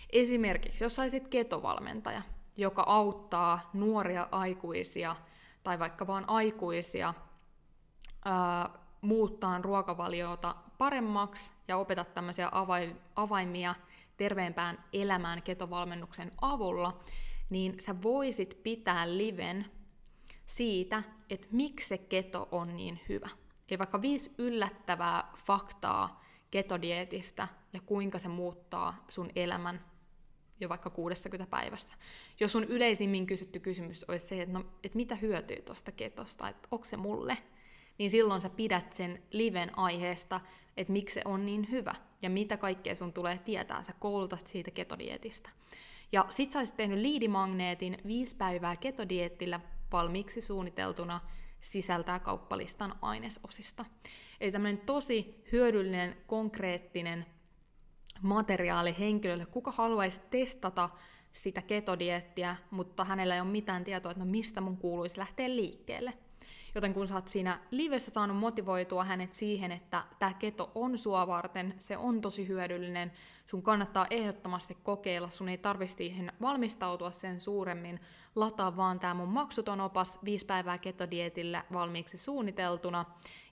Esimerkiksi, 0.10 0.84
jos 0.84 0.96
saisit 0.96 1.28
ketovalmentaja, 1.28 2.22
joka 2.58 2.84
auttaa 2.88 3.70
nuoria 3.74 4.28
aikuisia 4.32 5.16
tai 5.64 5.80
vaikka 5.80 6.08
vain 6.08 6.24
aikuisia 6.28 7.14
ää, 8.26 8.70
muuttaa 9.02 9.62
ruokavaliota 9.62 10.56
paremmaksi 10.78 11.52
ja 11.68 11.78
opetat 11.78 12.14
tämmöisiä 12.14 12.52
avaimia 13.16 13.76
terveempään 14.20 14.84
elämään 14.94 15.42
ketovalmennuksen 15.42 16.32
avulla, 16.42 17.04
niin 17.50 17.76
sä 17.80 18.02
voisit 18.04 18.60
pitää 18.64 19.18
liven 19.18 19.66
siitä, 20.46 21.04
että 21.30 21.48
miksi 21.52 21.88
se 21.88 21.98
keto 21.98 22.48
on 22.52 22.76
niin 22.76 23.00
hyvä. 23.10 23.30
Eli 23.70 23.80
vaikka 23.80 24.02
viisi 24.02 24.36
yllättävää 24.38 25.32
faktaa 25.38 26.24
ketodietistä 26.52 27.48
ja 27.74 27.80
kuinka 27.86 28.20
se 28.20 28.28
muuttaa 28.28 29.06
sun 29.10 29.30
elämän 29.36 29.86
jo 30.60 30.70
vaikka 30.70 30.90
60 30.90 31.50
päivässä. 31.50 31.96
Jos 32.40 32.52
sun 32.52 32.64
yleisimmin 32.64 33.28
kysytty 33.28 33.60
kysymys 33.60 34.06
olisi 34.08 34.28
se, 34.28 34.42
että, 34.42 34.54
no, 34.54 34.66
että 34.84 34.96
mitä 34.96 35.16
hyötyy 35.16 35.62
tuosta 35.62 35.92
ketosta, 35.92 36.50
että 36.50 36.68
onko 36.72 36.86
se 36.86 36.98
mulle, 36.98 37.38
niin 37.98 38.10
silloin 38.10 38.42
sä 38.42 38.50
pidät 38.50 38.94
sen 38.94 39.24
liven 39.32 39.78
aiheesta, 39.78 40.42
että 40.78 40.94
miksi 40.94 41.14
se 41.14 41.22
on 41.26 41.46
niin 41.46 41.72
hyvä 41.72 41.96
ja 42.22 42.30
mitä 42.30 42.58
kaikkea 42.58 42.96
sun 42.96 43.14
tulee 43.14 43.38
tietää. 43.38 43.84
Sä 43.84 43.94
koulutat 44.00 44.48
siitä 44.48 44.72
ketodietistä. 44.72 45.50
Ja 46.12 46.26
sit 46.30 46.52
sä 46.52 46.60
olisit 46.60 46.78
tehnyt 46.78 47.00
liidimagneetin 47.00 47.98
viisi 48.08 48.36
päivää 48.36 48.76
ketodiettillä 48.76 49.60
valmiiksi 49.92 50.42
suunniteltuna 50.42 51.22
sisältää 51.62 52.20
kauppalistan 52.20 52.96
ainesosista. 53.02 53.86
Eli 54.42 54.52
tämmöinen 54.52 54.86
tosi 54.86 55.44
hyödyllinen, 55.52 56.18
konkreettinen 56.28 57.26
materiaali 58.22 58.96
henkilölle, 59.00 59.46
kuka 59.46 59.72
haluaisi 59.72 60.20
testata 60.30 60.90
sitä 61.34 61.62
ketodiettiä, 61.62 62.56
mutta 62.72 63.04
hänellä 63.04 63.36
ei 63.36 63.42
ole 63.42 63.50
mitään 63.50 63.84
tietoa, 63.84 64.12
että 64.12 64.24
no 64.24 64.32
mistä 64.32 64.62
mun 64.62 64.78
kuuluisi 64.78 65.18
lähteä 65.18 65.50
liikkeelle. 65.50 66.14
Joten 66.76 66.94
kun 66.94 67.08
sä 67.08 67.16
oot 67.16 67.28
siinä 67.28 67.60
livessä 67.72 68.12
saanut 68.12 68.38
motivoitua 68.38 69.04
hänet 69.04 69.34
siihen, 69.34 69.72
että 69.72 70.04
tämä 70.20 70.34
keto 70.34 70.72
on 70.76 70.98
sua 70.98 71.28
varten, 71.28 71.74
se 71.78 71.98
on 71.98 72.22
tosi 72.22 72.48
hyödyllinen, 72.48 73.12
sun 73.48 73.62
kannattaa 73.62 74.08
ehdottomasti 74.10 74.78
kokeilla, 74.84 75.30
sun 75.30 75.50
ei 75.50 75.58
tarvitse 75.58 75.98
siihen 75.98 76.32
valmistautua 76.42 77.12
sen 77.12 77.40
suuremmin, 77.40 78.00
lataa 78.36 78.78
vaan 78.78 79.00
tämä 79.00 79.14
mun 79.14 79.30
maksuton 79.30 79.82
opas 79.82 80.20
5 80.24 80.46
päivää 80.46 80.78
ketodietillä 80.78 81.64
valmiiksi 81.74 82.18
suunniteltuna, 82.18 83.06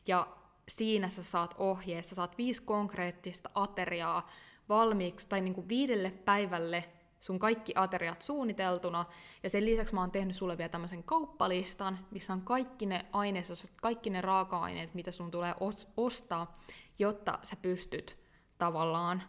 ja 0.07 0.27
siinä 0.67 1.09
sä 1.09 1.23
saat 1.23 1.55
ohjeessa, 1.57 2.15
saat 2.15 2.37
viisi 2.37 2.63
konkreettista 2.63 3.49
ateriaa 3.55 4.29
valmiiksi, 4.69 5.29
tai 5.29 5.41
niin 5.41 5.53
kuin 5.53 5.69
viidelle 5.69 6.11
päivälle 6.11 6.83
sun 7.27 7.39
kaikki 7.39 7.73
ateriat 7.75 8.21
suunniteltuna, 8.21 9.05
ja 9.43 9.49
sen 9.49 9.65
lisäksi 9.65 9.93
mä 9.93 10.01
oon 10.01 10.11
tehnyt 10.11 10.35
sulle 10.35 10.57
vielä 10.57 10.69
tämmöisen 10.69 11.03
kauppalistan, 11.03 11.99
missä 12.11 12.33
on 12.33 12.41
kaikki 12.41 12.85
ne 12.85 13.05
ainesosat, 13.11 13.71
kaikki 13.81 14.09
ne 14.09 14.21
raaka-aineet, 14.21 14.93
mitä 14.93 15.11
sun 15.11 15.31
tulee 15.31 15.55
ostaa, 15.97 16.59
jotta 16.99 17.39
sä 17.43 17.55
pystyt 17.61 18.17
tavallaan 18.57 19.23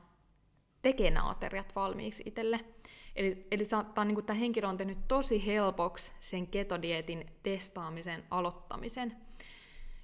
tekemään 0.82 1.26
ateriat 1.26 1.76
valmiiksi 1.76 2.22
itselle. 2.26 2.60
Eli, 3.16 3.46
eli 3.50 3.64
saattaa, 3.64 4.04
niin 4.04 4.24
tämä 4.24 4.38
henkilö 4.38 4.68
on 4.68 4.76
tehnyt 4.76 5.08
tosi 5.08 5.46
helpoksi 5.46 6.12
sen 6.20 6.46
ketodietin 6.46 7.26
testaamisen 7.42 8.24
aloittamisen. 8.30 9.16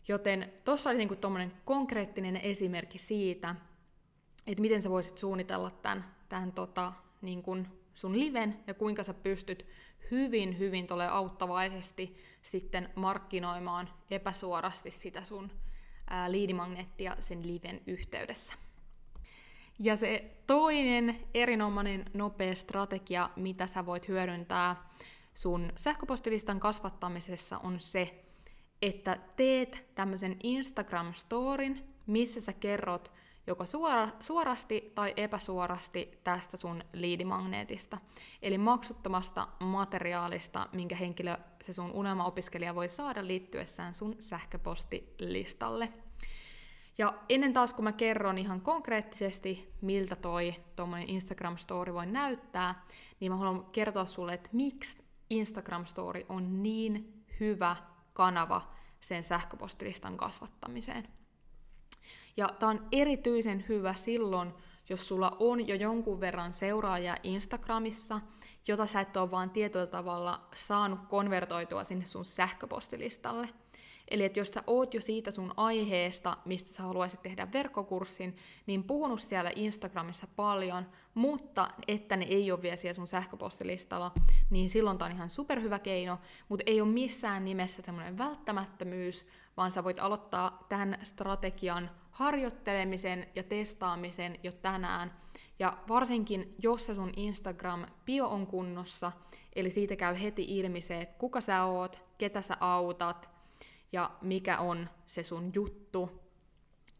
Joten 0.08 0.52
tuossa 0.64 0.90
oli 0.90 0.98
niin 0.98 1.52
konkreettinen 1.64 2.36
esimerkki 2.36 2.98
siitä, 2.98 3.54
että 4.46 4.60
miten 4.60 4.82
sä 4.82 4.90
voisit 4.90 5.18
suunnitella 5.18 5.70
tämän, 5.70 6.14
tämän 6.28 6.52
tota, 6.52 6.92
niin 7.22 7.42
kuin 7.42 7.83
sun 7.94 8.18
liven 8.18 8.64
ja 8.66 8.74
kuinka 8.74 9.04
sä 9.04 9.14
pystyt 9.14 9.66
hyvin, 10.10 10.58
hyvin 10.58 10.86
tole 10.86 11.08
auttavaisesti 11.08 12.16
sitten 12.42 12.90
markkinoimaan 12.94 13.88
epäsuorasti 14.10 14.90
sitä 14.90 15.24
sun 15.24 15.50
liidimagneettia 16.28 17.16
sen 17.18 17.46
liven 17.46 17.80
yhteydessä. 17.86 18.52
Ja 19.78 19.96
se 19.96 20.36
toinen 20.46 21.20
erinomainen 21.34 22.04
nopea 22.14 22.54
strategia, 22.54 23.30
mitä 23.36 23.66
sä 23.66 23.86
voit 23.86 24.08
hyödyntää 24.08 24.88
sun 25.34 25.72
sähköpostilistan 25.76 26.60
kasvattamisessa 26.60 27.58
on 27.58 27.80
se, 27.80 28.24
että 28.82 29.18
teet 29.36 29.84
tämmöisen 29.94 30.36
Instagram-storin, 30.44 31.78
missä 32.06 32.40
sä 32.40 32.52
kerrot 32.52 33.12
joko 33.46 33.66
suora, 33.66 34.08
suorasti 34.20 34.92
tai 34.94 35.14
epäsuorasti 35.16 36.20
tästä 36.24 36.56
sun 36.56 36.84
liidimagneetista, 36.92 37.98
eli 38.42 38.58
maksuttomasta 38.58 39.48
materiaalista, 39.60 40.68
minkä 40.72 40.96
henkilö, 40.96 41.36
se 41.66 41.72
sun 41.72 41.90
unelmaopiskelija 41.90 42.74
voi 42.74 42.88
saada 42.88 43.26
liittyessään 43.26 43.94
sun 43.94 44.16
sähköpostilistalle. 44.18 45.92
Ja 46.98 47.14
ennen 47.28 47.52
taas 47.52 47.74
kun 47.74 47.84
mä 47.84 47.92
kerron 47.92 48.38
ihan 48.38 48.60
konkreettisesti, 48.60 49.72
miltä 49.80 50.16
toi 50.16 50.54
tuommoinen 50.76 51.08
Instagram-story 51.08 51.92
voi 51.92 52.06
näyttää, 52.06 52.84
niin 53.20 53.32
mä 53.32 53.38
haluan 53.38 53.64
kertoa 53.64 54.06
sulle, 54.06 54.34
että 54.34 54.50
miksi 54.52 54.98
Instagram-story 55.34 56.26
on 56.28 56.62
niin 56.62 57.24
hyvä 57.40 57.76
kanava 58.12 58.72
sen 59.00 59.22
sähköpostilistan 59.22 60.16
kasvattamiseen. 60.16 61.08
Ja 62.36 62.48
tämä 62.58 62.70
on 62.70 62.86
erityisen 62.92 63.64
hyvä 63.68 63.94
silloin, 63.94 64.54
jos 64.88 65.08
sulla 65.08 65.36
on 65.38 65.68
jo 65.68 65.74
jonkun 65.74 66.20
verran 66.20 66.52
seuraajia 66.52 67.16
Instagramissa, 67.22 68.20
jota 68.68 68.86
sä 68.86 69.00
et 69.00 69.16
ole 69.16 69.30
vaan 69.30 69.50
tietyllä 69.50 69.86
tavalla 69.86 70.48
saanut 70.54 71.00
konvertoitua 71.08 71.84
sinne 71.84 72.04
sun 72.04 72.24
sähköpostilistalle– 72.24 73.48
Eli 74.08 74.24
että 74.24 74.40
jos 74.40 74.48
sä 74.48 74.62
oot 74.66 74.94
jo 74.94 75.00
siitä 75.00 75.30
sun 75.30 75.54
aiheesta, 75.56 76.36
mistä 76.44 76.72
sä 76.72 76.82
haluaisit 76.82 77.22
tehdä 77.22 77.52
verkkokurssin, 77.52 78.36
niin 78.66 78.84
puhunut 78.84 79.20
siellä 79.20 79.52
Instagramissa 79.56 80.26
paljon, 80.36 80.86
mutta 81.14 81.70
että 81.88 82.16
ne 82.16 82.24
ei 82.24 82.52
ole 82.52 82.62
vielä 82.62 82.76
siellä 82.76 82.94
sun 82.94 83.08
sähköpostilistalla, 83.08 84.12
niin 84.50 84.70
silloin 84.70 84.98
tää 84.98 85.06
on 85.06 85.12
ihan 85.12 85.30
superhyvä 85.30 85.78
keino, 85.78 86.18
mutta 86.48 86.62
ei 86.66 86.80
ole 86.80 86.88
missään 86.88 87.44
nimessä 87.44 87.82
semmoinen 87.82 88.18
välttämättömyys, 88.18 89.26
vaan 89.56 89.72
sä 89.72 89.84
voit 89.84 90.00
aloittaa 90.00 90.66
tämän 90.68 90.98
strategian 91.02 91.90
harjoittelemisen 92.14 93.26
ja 93.34 93.42
testaamisen 93.42 94.38
jo 94.42 94.52
tänään. 94.52 95.14
Ja 95.58 95.78
varsinkin, 95.88 96.54
jos 96.62 96.86
se 96.86 96.94
sun 96.94 97.12
Instagram-bio 97.16 98.26
on 98.26 98.46
kunnossa, 98.46 99.12
eli 99.56 99.70
siitä 99.70 99.96
käy 99.96 100.22
heti 100.22 100.44
ilmi 100.58 100.80
se, 100.80 101.00
että 101.00 101.18
kuka 101.18 101.40
sä 101.40 101.64
oot, 101.64 102.00
ketä 102.18 102.40
sä 102.40 102.56
autat, 102.60 103.30
ja 103.92 104.10
mikä 104.22 104.58
on 104.58 104.88
se 105.06 105.22
sun 105.22 105.50
juttu, 105.54 106.10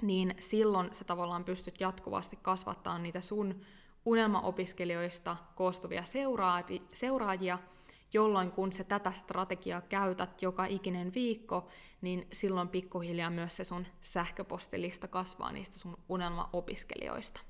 niin 0.03 0.35
silloin 0.40 0.94
sä 0.94 1.05
tavallaan 1.05 1.44
pystyt 1.44 1.81
jatkuvasti 1.81 2.38
kasvattaa 2.42 2.98
niitä 2.98 3.20
sun 3.20 3.61
unelmaopiskelijoista 4.05 5.37
koostuvia 5.55 6.05
seuraajia, 6.92 7.59
jolloin 8.14 8.53
kun 8.53 8.72
sä 8.72 8.85
tätä 8.85 9.11
strategiaa 9.11 9.81
käytät 9.81 10.42
joka 10.42 10.66
ikinen 10.66 11.14
viikko, 11.14 11.68
niin 12.00 12.27
silloin 12.33 12.68
pikkuhiljaa 12.68 13.31
myös 13.31 13.57
se 13.57 13.64
sun 13.64 13.87
sähköpostilista 14.00 15.09
kasvaa 15.09 15.53
niistä 15.53 15.79
sun 15.79 15.96
unelmaopiskelijoista. 16.09 17.40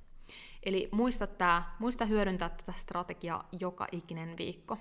Eli 0.62 0.88
muista, 0.92 1.26
tää, 1.26 1.76
muista 1.78 2.04
hyödyntää 2.04 2.48
tätä 2.48 2.72
strategiaa 2.72 3.48
joka 3.60 3.86
ikinen 3.92 4.36
viikko. 4.38 4.78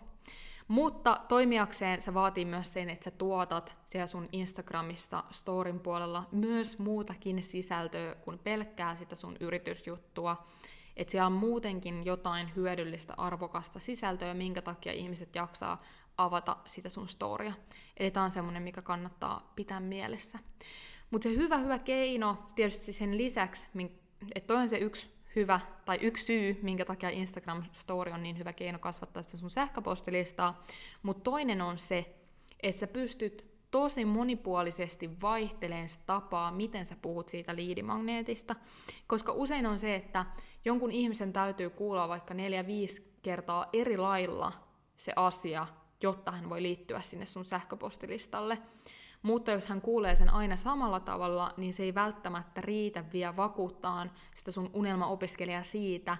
Mutta 0.67 1.21
toimijakseen 1.27 2.01
se 2.01 2.13
vaatii 2.13 2.45
myös 2.45 2.73
sen, 2.73 2.89
että 2.89 3.03
sä 3.03 3.11
tuotat 3.11 3.77
siellä 3.85 4.07
sun 4.07 4.29
Instagramissa 4.31 5.23
storin 5.31 5.79
puolella 5.79 6.23
myös 6.31 6.79
muutakin 6.79 7.43
sisältöä 7.43 8.15
kuin 8.15 8.39
pelkkää 8.39 8.95
sitä 8.95 9.15
sun 9.15 9.37
yritysjuttua. 9.39 10.47
Että 10.97 11.11
siellä 11.11 11.25
on 11.25 11.31
muutenkin 11.31 12.05
jotain 12.05 12.55
hyödyllistä, 12.55 13.13
arvokasta 13.17 13.79
sisältöä, 13.79 14.33
minkä 14.33 14.61
takia 14.61 14.93
ihmiset 14.93 15.35
jaksaa 15.35 15.81
avata 16.17 16.57
sitä 16.65 16.89
sun 16.89 17.07
storia. 17.07 17.53
Eli 17.97 18.11
tämä 18.11 18.23
on 18.23 18.31
semmoinen, 18.31 18.63
mikä 18.63 18.81
kannattaa 18.81 19.51
pitää 19.55 19.79
mielessä. 19.79 20.39
Mutta 21.11 21.29
se 21.29 21.35
hyvä, 21.35 21.57
hyvä 21.57 21.79
keino 21.79 22.37
tietysti 22.55 22.93
sen 22.93 23.17
lisäksi, 23.17 23.67
että 24.35 24.47
toi 24.47 24.57
on 24.57 24.69
se 24.69 24.77
yksi 24.77 25.09
hyvä, 25.35 25.59
tai 25.85 25.97
yksi 26.01 26.25
syy, 26.25 26.59
minkä 26.61 26.85
takia 26.85 27.09
Instagram 27.09 27.63
Story 27.71 28.11
on 28.11 28.23
niin 28.23 28.37
hyvä 28.37 28.53
keino 28.53 28.79
kasvattaa 28.79 29.23
sitä 29.23 29.37
sun 29.37 29.49
sähköpostilistaa, 29.49 30.63
mutta 31.03 31.23
toinen 31.23 31.61
on 31.61 31.77
se, 31.77 32.15
että 32.63 32.79
sä 32.79 32.87
pystyt 32.87 33.53
tosi 33.71 34.05
monipuolisesti 34.05 35.21
vaihteleen 35.21 35.87
tapaa, 36.05 36.51
miten 36.51 36.85
sä 36.85 36.95
puhut 37.01 37.29
siitä 37.29 37.55
liidimagneetista, 37.55 38.55
koska 39.07 39.31
usein 39.31 39.65
on 39.65 39.79
se, 39.79 39.95
että 39.95 40.25
jonkun 40.65 40.91
ihmisen 40.91 41.33
täytyy 41.33 41.69
kuulla 41.69 42.07
vaikka 42.07 42.33
neljä 42.33 42.67
viisi 42.67 43.13
kertaa 43.21 43.69
eri 43.73 43.97
lailla 43.97 44.51
se 44.97 45.13
asia, 45.15 45.67
jotta 46.03 46.31
hän 46.31 46.49
voi 46.49 46.61
liittyä 46.61 47.01
sinne 47.01 47.25
sun 47.25 47.45
sähköpostilistalle. 47.45 48.57
Mutta 49.21 49.51
jos 49.51 49.67
hän 49.67 49.81
kuulee 49.81 50.15
sen 50.15 50.29
aina 50.29 50.55
samalla 50.55 50.99
tavalla, 50.99 51.53
niin 51.57 51.73
se 51.73 51.83
ei 51.83 51.95
välttämättä 51.95 52.61
riitä 52.61 53.03
vielä 53.13 53.35
vakuuttaan 53.35 54.11
sitä 54.35 54.51
sun 54.51 54.69
unelmaopiskelijaa 54.73 55.63
siitä, 55.63 56.17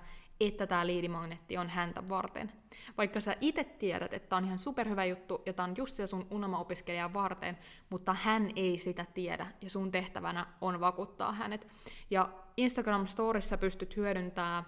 että 0.48 0.68
tämä 0.68 0.88
liidimagneetti 0.88 1.58
on 1.58 1.70
häntä 1.70 2.04
varten. 2.10 2.52
Vaikka 2.98 3.22
sä 3.22 3.36
itse 3.42 3.64
tiedät, 3.64 4.14
että 4.14 4.30
tämä 4.30 4.38
on 4.38 4.46
ihan 4.46 4.58
superhyvä 4.58 5.06
juttu 5.06 5.42
ja 5.46 5.54
tämä 5.54 5.68
on 5.68 5.78
just 5.78 5.96
se 5.96 6.08
sun 6.08 6.28
unelmaopiskelijan 6.32 7.14
varten, 7.14 7.58
mutta 7.90 8.14
hän 8.14 8.50
ei 8.56 8.80
sitä 8.80 9.06
tiedä 9.14 9.48
ja 9.62 9.70
sun 9.70 9.92
tehtävänä 9.92 10.48
on 10.62 10.80
vakuuttaa 10.80 11.32
hänet. 11.32 11.68
Ja 12.10 12.30
Instagram 12.58 13.08
Storissa 13.08 13.58
pystyt 13.58 13.96
hyödyntämään 13.96 14.66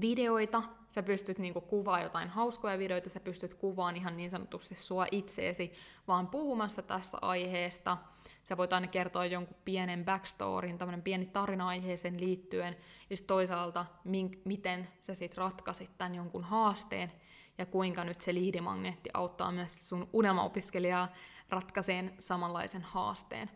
videoita, 0.00 0.62
sä 0.88 1.02
pystyt 1.02 1.38
niinku 1.38 1.60
kuvaa 1.60 2.00
jotain 2.00 2.28
hauskoja 2.28 2.78
videoita, 2.78 3.10
sä 3.10 3.20
pystyt 3.20 3.54
kuvaan 3.54 3.96
ihan 3.96 4.16
niin 4.16 4.30
sanotusti 4.30 4.74
sua 4.74 5.06
itseesi, 5.10 5.72
vaan 6.08 6.26
puhumassa 6.26 6.82
tästä 6.82 7.18
aiheesta. 7.22 7.96
Sä 8.44 8.56
voit 8.56 8.72
aina 8.72 8.86
kertoa 8.86 9.26
jonkun 9.26 9.56
pienen 9.64 10.04
backstoryn, 10.04 10.78
tämmöinen 10.78 11.02
pieni 11.02 11.26
tarina-aiheeseen 11.26 12.20
liittyen, 12.20 12.76
ja 13.10 13.16
sitten 13.16 13.28
toisaalta, 13.28 13.86
mink, 14.04 14.44
miten 14.44 14.88
sä 15.00 15.14
sitten 15.14 15.38
ratkaisit 15.38 15.90
tämän 15.98 16.14
jonkun 16.14 16.44
haasteen, 16.44 17.12
ja 17.58 17.66
kuinka 17.66 18.04
nyt 18.04 18.20
se 18.20 18.34
liidimagneetti 18.34 19.10
auttaa 19.14 19.52
myös 19.52 19.78
sun 19.80 20.08
unelmaopiskelijaa 20.12 21.08
ratkaiseen 21.48 22.14
samanlaisen 22.18 22.82
haasteen. 22.82 23.50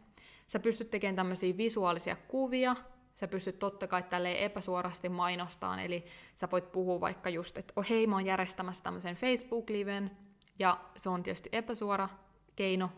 Sä 0.46 0.58
pystyt 0.58 0.90
tekemään 0.90 1.16
tämmöisiä 1.16 1.56
visuaalisia 1.56 2.16
kuvia, 2.16 2.76
sä 3.14 3.28
pystyt 3.28 3.58
totta 3.58 3.86
kai 3.86 4.02
tälleen 4.02 4.38
epäsuorasti 4.38 5.08
mainostaan, 5.08 5.78
eli 5.78 6.04
sä 6.34 6.48
voit 6.52 6.72
puhua 6.72 7.00
vaikka 7.00 7.30
just, 7.30 7.58
että 7.58 7.72
oh, 7.76 7.88
hei, 7.88 8.06
mä 8.06 8.16
oon 8.16 8.26
järjestämässä 8.26 8.82
tämmöisen 8.82 9.16
Facebook-liven, 9.16 10.10
ja 10.58 10.80
se 10.96 11.08
on 11.08 11.22
tietysti 11.22 11.48
epäsuora 11.52 12.08
keino 12.56 12.90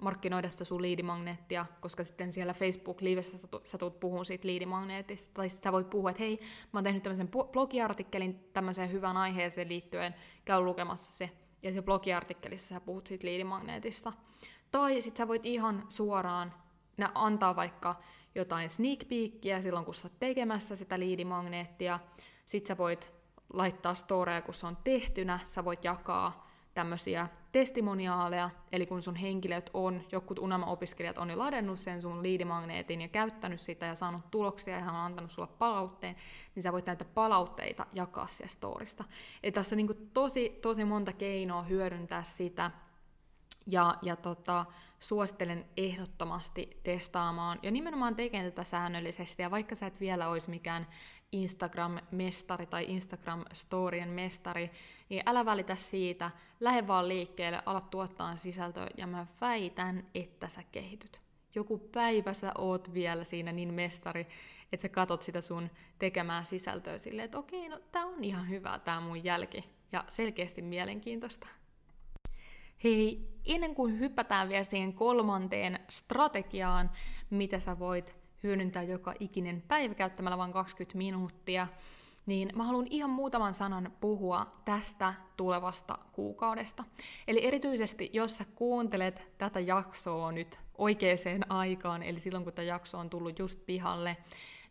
markkinoida 0.00 0.48
sitä 0.48 0.64
sun 0.64 0.82
liidimagneettia, 0.82 1.66
koska 1.80 2.04
sitten 2.04 2.32
siellä 2.32 2.54
Facebook-livessä 2.54 3.38
sä, 3.64 3.78
tulet 3.78 4.00
puhumaan 4.00 4.24
siitä 4.24 4.48
liidimagneetista, 4.48 5.30
tai 5.34 5.48
sitten 5.48 5.68
sä 5.68 5.72
voit 5.72 5.90
puhua, 5.90 6.10
että 6.10 6.22
hei, 6.22 6.40
mä 6.72 6.78
oon 6.78 6.84
tehnyt 6.84 7.02
tämmöisen 7.02 7.28
blogiartikkelin 7.28 8.48
tämmöiseen 8.52 8.92
hyvään 8.92 9.16
aiheeseen 9.16 9.68
liittyen, 9.68 10.14
käy 10.44 10.60
lukemassa 10.60 11.12
se, 11.12 11.30
ja 11.62 11.72
se 11.72 11.82
blogiartikkelissa 11.82 12.68
sä 12.68 12.80
puhut 12.80 13.06
siitä 13.06 13.26
liidimagneetista. 13.26 14.12
Tai 14.70 15.02
sitten 15.02 15.24
sä 15.24 15.28
voit 15.28 15.46
ihan 15.46 15.86
suoraan 15.88 16.54
antaa 17.14 17.56
vaikka 17.56 17.94
jotain 18.34 18.70
sneak 18.70 18.98
peekia 19.08 19.62
silloin, 19.62 19.84
kun 19.84 19.94
sä 19.94 20.08
oot 20.08 20.18
tekemässä 20.18 20.76
sitä 20.76 20.98
liidimagneettia. 20.98 22.00
Sitten 22.44 22.68
sä 22.68 22.78
voit 22.78 23.12
laittaa 23.52 23.94
storeja, 23.94 24.42
kun 24.42 24.54
se 24.54 24.66
on 24.66 24.76
tehtynä, 24.84 25.40
sä 25.46 25.64
voit 25.64 25.84
jakaa 25.84 26.50
tämmöisiä 26.74 27.28
testimoniaaleja, 27.54 28.50
eli 28.72 28.86
kun 28.86 29.02
sun 29.02 29.16
henkilöt 29.16 29.70
on, 29.74 30.02
jokut 30.12 30.38
unelma-opiskelijat 30.38 31.18
on 31.18 31.30
jo 31.30 31.38
ladennut 31.38 31.78
sen 31.78 32.00
sun 32.00 32.22
liidimagneetin 32.22 33.00
ja 33.00 33.08
käyttänyt 33.08 33.60
sitä 33.60 33.86
ja 33.86 33.94
saanut 33.94 34.30
tuloksia 34.30 34.74
ja 34.74 34.80
hän 34.80 34.94
on 34.94 35.00
antanut 35.00 35.30
sulle 35.30 35.48
palautteen, 35.58 36.16
niin 36.54 36.62
sä 36.62 36.72
voit 36.72 36.86
näitä 36.86 37.04
palautteita 37.04 37.86
jakaa 37.92 38.26
siellä 38.26 38.52
storista. 38.52 39.04
Eli 39.42 39.52
tässä 39.52 39.74
on 39.74 39.76
niin 39.76 40.10
tosi, 40.14 40.58
tosi 40.62 40.84
monta 40.84 41.12
keinoa 41.12 41.62
hyödyntää 41.62 42.22
sitä, 42.22 42.70
ja, 43.66 43.94
ja 44.02 44.16
tota, 44.16 44.64
suosittelen 45.00 45.64
ehdottomasti 45.76 46.80
testaamaan 46.82 47.58
ja 47.62 47.70
nimenomaan 47.70 48.16
tekemään 48.16 48.52
tätä 48.52 48.64
säännöllisesti. 48.64 49.42
Ja 49.42 49.50
vaikka 49.50 49.74
sä 49.74 49.86
et 49.86 50.00
vielä 50.00 50.28
olisi 50.28 50.50
mikään 50.50 50.86
Instagram-mestari 51.34 52.66
tai 52.66 52.86
Instagram-storien 52.86 54.08
mestari, 54.08 54.70
niin 55.08 55.22
älä 55.26 55.44
välitä 55.44 55.76
siitä, 55.76 56.30
lähde 56.60 56.86
vaan 56.86 57.08
liikkeelle, 57.08 57.62
ala 57.66 57.80
tuottaa 57.80 58.36
sisältöä 58.36 58.86
ja 58.96 59.06
mä 59.06 59.26
väitän, 59.40 60.06
että 60.14 60.48
sä 60.48 60.62
kehityt. 60.72 61.20
Joku 61.54 61.78
päivä 61.78 62.32
sä 62.32 62.52
oot 62.58 62.94
vielä 62.94 63.24
siinä 63.24 63.52
niin 63.52 63.74
mestari, 63.74 64.26
että 64.72 64.82
sä 64.82 64.88
katot 64.88 65.22
sitä 65.22 65.40
sun 65.40 65.70
tekemää 65.98 66.44
sisältöä 66.44 66.98
silleen, 66.98 67.24
että 67.24 67.38
okei, 67.38 67.68
no 67.68 67.80
tää 67.92 68.06
on 68.06 68.24
ihan 68.24 68.48
hyvä 68.48 68.80
tää 68.84 69.00
mun 69.00 69.24
jälki 69.24 69.64
ja 69.92 70.04
selkeästi 70.08 70.62
mielenkiintoista. 70.62 71.46
Hei, 72.84 73.28
ennen 73.46 73.74
kuin 73.74 73.98
hypätään 73.98 74.48
vielä 74.48 74.64
siihen 74.64 74.92
kolmanteen 74.92 75.80
strategiaan, 75.90 76.90
mitä 77.30 77.60
sä 77.60 77.78
voit 77.78 78.23
hyödyntää 78.44 78.82
joka 78.82 79.14
ikinen 79.20 79.62
päivä 79.68 79.94
käyttämällä 79.94 80.38
vain 80.38 80.52
20 80.52 80.98
minuuttia, 80.98 81.66
niin 82.26 82.50
mä 82.56 82.64
haluan 82.64 82.86
ihan 82.90 83.10
muutaman 83.10 83.54
sanan 83.54 83.92
puhua 84.00 84.46
tästä 84.64 85.14
tulevasta 85.36 85.98
kuukaudesta. 86.12 86.84
Eli 87.28 87.46
erityisesti, 87.46 88.10
jos 88.12 88.36
sä 88.36 88.44
kuuntelet 88.54 89.22
tätä 89.38 89.60
jaksoa 89.60 90.32
nyt 90.32 90.60
oikeaan 90.78 91.44
aikaan, 91.48 92.02
eli 92.02 92.20
silloin 92.20 92.44
kun 92.44 92.52
tämä 92.52 92.66
jakso 92.66 92.98
on 92.98 93.10
tullut 93.10 93.38
just 93.38 93.66
pihalle, 93.66 94.16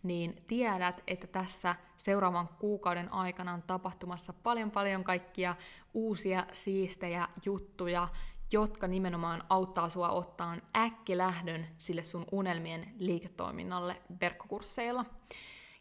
niin 0.03 0.43
tiedät, 0.47 1.03
että 1.07 1.27
tässä 1.27 1.75
seuraavan 1.97 2.49
kuukauden 2.59 3.13
aikana 3.13 3.53
on 3.53 3.61
tapahtumassa 3.61 4.33
paljon 4.33 4.71
paljon 4.71 5.03
kaikkia 5.03 5.55
uusia 5.93 6.45
siistejä 6.53 7.27
juttuja, 7.45 8.07
jotka 8.53 8.87
nimenomaan 8.87 9.43
auttaa 9.49 9.89
sua 9.89 10.09
ottaan 10.09 10.61
äkkilähdön 10.75 11.67
sille 11.77 12.03
sun 12.03 12.25
unelmien 12.31 12.93
liiketoiminnalle 12.97 14.01
verkkokursseilla. 14.21 15.05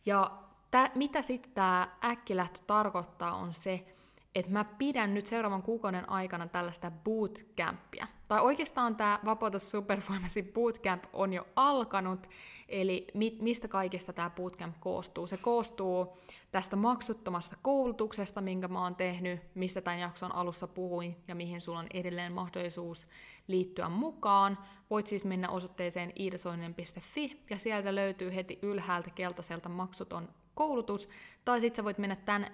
Ja 0.07 0.39
tä, 0.71 0.91
mitä 0.95 1.23
sitten 1.23 1.53
tämä 1.53 1.89
äkkilähtö 2.05 2.61
tarkoittaa 2.67 3.35
on 3.35 3.55
se, 3.55 3.87
että 4.35 4.51
mä 4.53 4.65
pidän 4.65 5.15
nyt 5.15 5.27
seuraavan 5.27 5.63
kuukauden 5.63 6.11
aikana 6.11 6.47
tällaista 6.47 6.91
bootcampia. 6.91 8.07
Tai 8.29 8.41
oikeastaan 8.41 8.97
tämä 8.97 9.21
Vapauta 9.25 9.59
Superpharmacy 9.59 10.43
Bootcamp 10.43 11.05
on 11.13 11.33
jo 11.33 11.47
alkanut, 11.57 12.27
eli 12.69 13.07
mi- 13.15 13.39
mistä 13.41 13.69
kaikesta 13.69 14.13
tämä 14.13 14.31
bootcamp 14.31 14.77
koostuu? 14.81 15.27
Se 15.27 15.37
koostuu 15.37 16.19
tästä 16.51 16.77
maksuttomasta 16.77 17.57
koulutuksesta, 17.63 18.41
minkä 18.41 18.69
mä 18.69 18.83
oon 18.83 18.97
tehnyt, 18.97 19.41
mistä 19.55 19.81
tämän 19.81 20.01
jakson 20.01 20.35
alussa 20.35 20.67
puhuin 20.67 21.17
ja 21.29 21.35
mihin 21.35 21.61
sulla 21.61 21.79
on 21.79 21.87
edelleen 21.95 22.33
mahdollisuus 22.33 23.07
liittyä 23.47 23.89
mukaan. 23.89 24.59
Voit 24.91 25.07
siis 25.07 25.25
mennä 25.25 25.49
osoitteeseen 25.49 26.13
iidasoinen.fi 26.19 27.45
ja 27.51 27.59
sieltä 27.59 27.95
löytyy 27.95 28.35
heti 28.35 28.59
ylhäältä 28.63 29.11
keltaiselta 29.11 29.69
maksuton 29.69 30.29
koulutus, 30.55 31.09
tai 31.45 31.61
sitten 31.61 31.77
sä 31.77 31.85
voit 31.85 31.99
mennä 31.99 32.17
tämän 32.17 32.47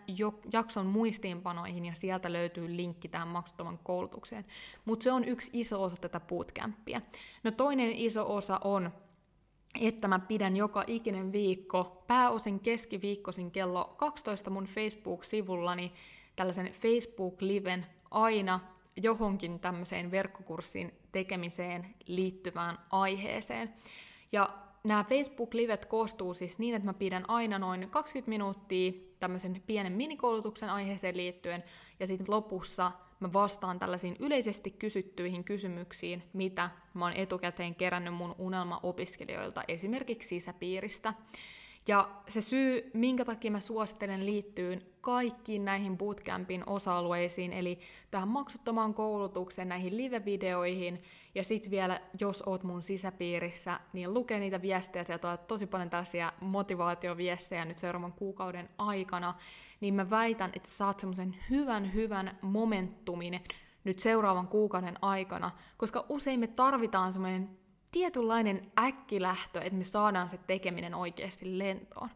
jakson 0.52 0.86
muistiinpanoihin 0.86 1.84
ja 1.84 1.94
sieltä 1.94 2.32
löytyy 2.32 2.76
linkki 2.76 3.08
tähän 3.08 3.28
maksuttoman 3.28 3.78
koulutukseen. 3.78 4.44
Mutta 4.84 5.04
se 5.04 5.12
on 5.12 5.24
yksi 5.24 5.50
iso 5.52 5.82
osa 5.82 5.96
tätä 5.96 6.20
bootcampia. 6.20 7.00
No 7.44 7.50
toinen 7.50 7.92
iso 7.92 8.34
osa 8.34 8.60
on, 8.64 8.90
että 9.80 10.08
mä 10.08 10.18
pidän 10.18 10.56
joka 10.56 10.84
ikinen 10.86 11.32
viikko, 11.32 12.04
pääosin 12.06 12.60
keskiviikkoisin 12.60 13.50
kello 13.50 13.94
12 13.96 14.50
mun 14.50 14.66
Facebook-sivullani 14.66 15.92
tällaisen 16.36 16.72
Facebook-liven 16.72 17.86
aina 18.10 18.60
johonkin 18.96 19.60
tämmöiseen 19.60 20.10
verkkokurssin 20.10 20.92
tekemiseen 21.12 21.94
liittyvään 22.06 22.78
aiheeseen. 22.90 23.74
Ja 24.32 24.67
nämä 24.84 25.04
Facebook-livet 25.04 25.84
koostuu 25.84 26.34
siis 26.34 26.58
niin, 26.58 26.74
että 26.74 26.86
mä 26.86 26.94
pidän 26.94 27.24
aina 27.28 27.58
noin 27.58 27.90
20 27.90 28.28
minuuttia 28.28 28.92
tämmöisen 29.20 29.62
pienen 29.66 29.92
minikoulutuksen 29.92 30.70
aiheeseen 30.70 31.16
liittyen, 31.16 31.64
ja 32.00 32.06
sitten 32.06 32.26
lopussa 32.28 32.92
mä 33.20 33.32
vastaan 33.32 33.78
tällaisiin 33.78 34.16
yleisesti 34.18 34.70
kysyttyihin 34.70 35.44
kysymyksiin, 35.44 36.22
mitä 36.32 36.70
mä 36.94 37.04
oon 37.04 37.16
etukäteen 37.16 37.74
kerännyt 37.74 38.14
mun 38.14 38.34
unelma-opiskelijoilta 38.38 39.62
esimerkiksi 39.68 40.28
sisäpiiristä. 40.28 41.14
Ja 41.88 42.08
se 42.28 42.40
syy, 42.40 42.90
minkä 42.94 43.24
takia 43.24 43.50
mä 43.50 43.60
suosittelen 43.60 44.26
liittyy 44.26 44.94
kaikkiin 45.00 45.64
näihin 45.64 45.98
bootcampin 45.98 46.62
osa-alueisiin, 46.66 47.52
eli 47.52 47.80
tähän 48.10 48.28
maksuttomaan 48.28 48.94
koulutukseen, 48.94 49.68
näihin 49.68 49.96
live-videoihin, 49.96 51.02
ja 51.34 51.44
sitten 51.44 51.70
vielä, 51.70 52.00
jos 52.20 52.42
oot 52.46 52.62
mun 52.62 52.82
sisäpiirissä, 52.82 53.80
niin 53.92 54.14
lukee 54.14 54.38
niitä 54.38 54.62
viestejä, 54.62 55.04
sieltä 55.04 55.30
on 55.30 55.38
tosi 55.38 55.66
paljon 55.66 55.90
tällaisia 55.90 56.32
motivaatioviestejä 56.40 57.64
nyt 57.64 57.78
seuraavan 57.78 58.12
kuukauden 58.12 58.68
aikana, 58.78 59.34
niin 59.80 59.94
mä 59.94 60.10
väitän, 60.10 60.50
että 60.54 60.68
saat 60.68 61.00
semmoisen 61.00 61.36
hyvän, 61.50 61.94
hyvän 61.94 62.38
momentumin 62.42 63.40
nyt 63.84 63.98
seuraavan 63.98 64.48
kuukauden 64.48 64.96
aikana, 65.02 65.50
koska 65.76 66.06
usein 66.08 66.40
me 66.40 66.46
tarvitaan 66.46 67.12
semmoinen 67.12 67.58
tietynlainen 67.92 68.72
äkkilähtö, 68.78 69.60
että 69.60 69.78
me 69.78 69.84
saadaan 69.84 70.30
se 70.30 70.38
tekeminen 70.46 70.94
oikeasti 70.94 71.58
lentoon. 71.58 72.10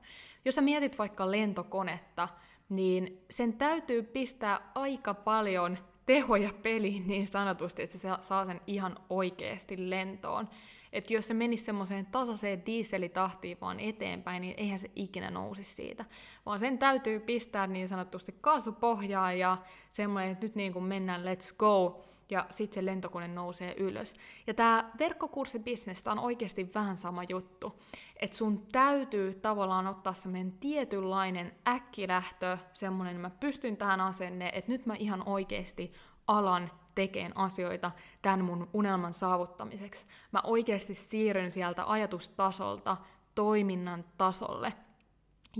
Jos 0.44 0.54
sä 0.54 0.60
mietit 0.60 0.98
vaikka 0.98 1.30
lentokonetta, 1.30 2.28
niin 2.68 3.24
sen 3.30 3.52
täytyy 3.52 4.02
pistää 4.02 4.70
aika 4.74 5.14
paljon 5.14 5.78
tehoja 6.06 6.50
peliin 6.62 7.06
niin 7.06 7.28
sanotusti, 7.28 7.82
että 7.82 7.98
se 7.98 8.08
saa 8.20 8.46
sen 8.46 8.60
ihan 8.66 8.96
oikeasti 9.10 9.90
lentoon. 9.90 10.48
Että 10.92 11.14
jos 11.14 11.28
se 11.28 11.34
menisi 11.34 11.64
semmoiseen 11.64 12.06
tasaiseen 12.06 12.66
dieselitahtiin 12.66 13.58
vaan 13.60 13.80
eteenpäin, 13.80 14.40
niin 14.40 14.54
eihän 14.56 14.78
se 14.78 14.90
ikinä 14.96 15.30
nousisi 15.30 15.72
siitä. 15.72 16.04
Vaan 16.46 16.58
sen 16.58 16.78
täytyy 16.78 17.20
pistää 17.20 17.66
niin 17.66 17.88
sanotusti 17.88 18.34
kaasupohjaa 18.40 19.32
ja 19.32 19.58
semmoinen, 19.90 20.32
että 20.32 20.46
nyt 20.46 20.54
niin 20.54 20.72
kuin 20.72 20.84
mennään 20.84 21.24
let's 21.24 21.56
go, 21.58 22.04
ja 22.30 22.46
sitten 22.50 22.74
se 22.74 22.86
lentokone 22.86 23.28
nousee 23.28 23.74
ylös. 23.78 24.14
Ja 24.46 24.54
tämä 24.54 24.90
verkkokurssibisnes 24.98 26.06
on 26.06 26.18
oikeasti 26.18 26.70
vähän 26.74 26.96
sama 26.96 27.24
juttu, 27.24 27.82
että 28.20 28.36
sun 28.36 28.66
täytyy 28.72 29.34
tavallaan 29.34 29.86
ottaa 29.86 30.12
semmoinen 30.12 30.52
tietynlainen 30.52 31.52
äkkilähtö, 31.68 32.58
semmoinen, 32.72 33.20
mä 33.20 33.30
pystyn 33.30 33.76
tähän 33.76 34.00
asenne, 34.00 34.50
että 34.54 34.72
nyt 34.72 34.86
mä 34.86 34.94
ihan 34.94 35.28
oikeasti 35.28 35.92
alan 36.26 36.70
tekeen 36.94 37.36
asioita 37.36 37.90
tämän 38.22 38.44
mun 38.44 38.68
unelman 38.72 39.12
saavuttamiseksi. 39.12 40.06
Mä 40.32 40.40
oikeasti 40.44 40.94
siirryn 40.94 41.50
sieltä 41.50 41.90
ajatustasolta 41.90 42.96
toiminnan 43.34 44.04
tasolle, 44.18 44.72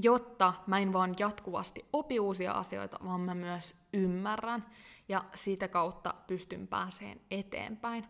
jotta 0.03 0.53
mä 0.67 0.79
en 0.79 0.93
vaan 0.93 1.15
jatkuvasti 1.19 1.85
opi 1.93 2.21
uusia 2.21 2.53
asioita, 2.53 2.99
vaan 3.05 3.21
mä 3.21 3.35
myös 3.35 3.75
ymmärrän. 3.93 4.65
Ja 5.13 5.25
sitä 5.35 5.69
kautta 5.69 6.15
pystyn 6.27 6.69
pääseen 6.69 7.21
eteenpäin. 7.31 8.05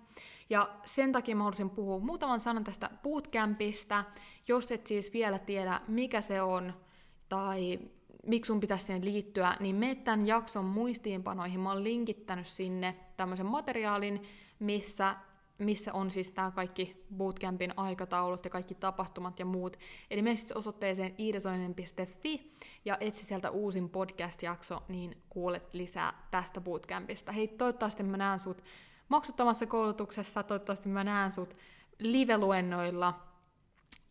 Ja 0.50 0.70
sen 0.84 1.12
takia 1.12 1.36
mä 1.36 1.42
haluaisin 1.42 1.70
puhua 1.70 1.98
muutaman 1.98 2.40
sanan 2.40 2.64
tästä 2.64 2.90
bootcampista, 3.02 4.04
jos 4.48 4.72
et 4.72 4.86
siis 4.86 5.12
vielä 5.12 5.38
tiedä 5.38 5.80
mikä 5.88 6.20
se 6.20 6.42
on 6.42 6.74
tai 7.28 7.78
miksi 8.26 8.46
sun 8.46 8.60
pitäisi 8.60 8.84
siihen 8.84 9.04
liittyä, 9.04 9.56
niin 9.60 9.76
me 9.76 9.94
tämän 9.94 10.26
jakson 10.26 10.64
muistiinpanoihin. 10.64 11.60
Mä 11.60 11.68
oon 11.68 11.84
linkittänyt 11.84 12.46
sinne 12.46 12.96
tämmöisen 13.16 13.46
materiaalin, 13.46 14.22
missä 14.58 15.16
missä 15.64 15.92
on 15.92 16.11
siis 16.11 16.33
tämä 16.33 16.51
kaikki 16.51 17.05
bootcampin 17.16 17.75
aikataulut 17.77 18.44
ja 18.44 18.51
kaikki 18.51 18.75
tapahtumat 18.75 19.38
ja 19.38 19.44
muut. 19.44 19.77
Eli 20.11 20.22
mene 20.22 20.37
siis 20.37 20.53
osoitteeseen 20.53 21.14
iidesoinen.fi 21.18 22.53
ja 22.85 22.96
etsi 23.01 23.27
sieltä 23.27 23.51
uusin 23.51 23.88
podcast-jakso, 23.90 24.83
niin 24.88 25.22
kuulet 25.29 25.75
lisää 25.75 26.27
tästä 26.31 26.61
bootcampista. 26.61 27.33
Hei, 27.33 27.48
toivottavasti 27.48 28.03
mä 28.03 28.16
näen 28.16 28.38
sut 28.38 28.64
maksuttomassa 29.09 29.66
koulutuksessa, 29.66 30.42
toivottavasti 30.42 30.88
mä 30.88 31.05
näen 31.05 31.33
sut 31.33 31.57
live-luennoilla 31.98 33.20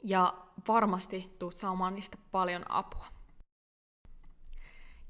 ja 0.04 0.34
varmasti 0.68 1.36
tuut 1.40 1.54
saamaan 1.54 1.96
niistä 1.96 2.18
paljon 2.32 2.72
apua. 2.72 3.21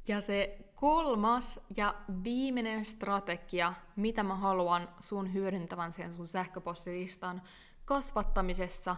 Ja 0.07 0.21
se 0.21 0.57
kolmas 0.75 1.59
ja 1.77 1.95
viimeinen 2.23 2.85
strategia, 2.85 3.73
mitä 3.95 4.23
mä 4.23 4.35
haluan 4.35 4.89
sun 4.99 5.33
hyödyntävän 5.33 5.93
sen 5.93 6.13
sun 6.13 6.27
sähköpostilistan 6.27 7.41
kasvattamisessa, 7.85 8.95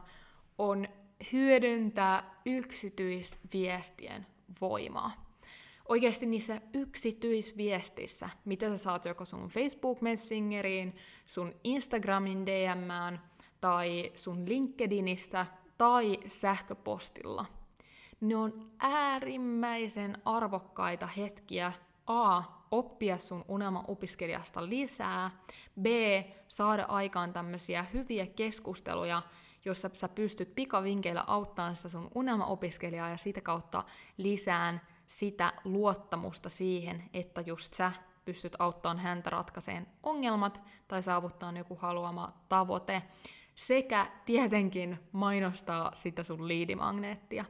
on 0.58 0.88
hyödyntää 1.32 2.42
yksityisviestien 2.46 4.28
voimaa. 4.62 5.12
Oikeasti 5.90 6.26
niissä 6.26 6.62
yksityisviestissä, 6.74 8.30
mitä 8.46 8.70
sä 8.70 8.78
saat 8.78 9.06
joko 9.06 9.26
sun 9.26 9.48
Facebook 9.48 10.02
Messengeriin, 10.02 10.96
sun 11.26 11.56
Instagramin 11.64 12.46
DMään 12.46 13.22
tai 13.62 14.12
sun 14.16 14.50
LinkedInistä 14.50 15.46
tai 15.78 16.20
sähköpostilla– 16.28 17.46
ne 18.24 18.36
on 18.36 18.72
äärimmäisen 18.80 20.18
arvokkaita 20.26 21.08
hetkiä 21.08 21.74
A. 22.08 22.44
Oppia 22.72 23.18
sun 23.18 23.46
unelma-opiskelijasta 23.48 24.70
lisää. 24.70 25.32
B. 25.82 25.86
Saada 26.48 26.86
aikaan 26.88 27.34
tämmöisiä 27.34 27.86
hyviä 27.94 28.28
keskusteluja, 28.28 29.22
jossa 29.66 29.90
sä 29.94 30.10
pystyt 30.10 30.56
pikavinkeillä 30.56 31.24
auttamaan 31.28 31.76
sitä 31.76 31.90
sun 31.90 32.12
unelma-opiskelijaa 32.16 33.10
ja 33.10 33.18
sitä 33.18 33.42
kautta 33.42 33.84
lisään 34.18 34.82
sitä 35.08 35.54
luottamusta 35.64 36.50
siihen, 36.50 37.04
että 37.14 37.42
just 37.42 37.74
sä 37.74 37.92
pystyt 38.26 38.56
auttamaan 38.60 39.00
häntä 39.00 39.30
ratkaiseen 39.30 39.88
ongelmat 40.04 40.62
tai 40.88 41.04
saavuttaa 41.04 41.52
joku 41.52 41.76
haluama 41.76 42.34
tavoite. 42.50 43.04
Sekä 43.56 44.08
tietenkin 44.26 45.00
mainostaa 45.12 45.92
sitä 45.96 46.24
sun 46.24 46.48
liidimagneettia. 46.48 47.46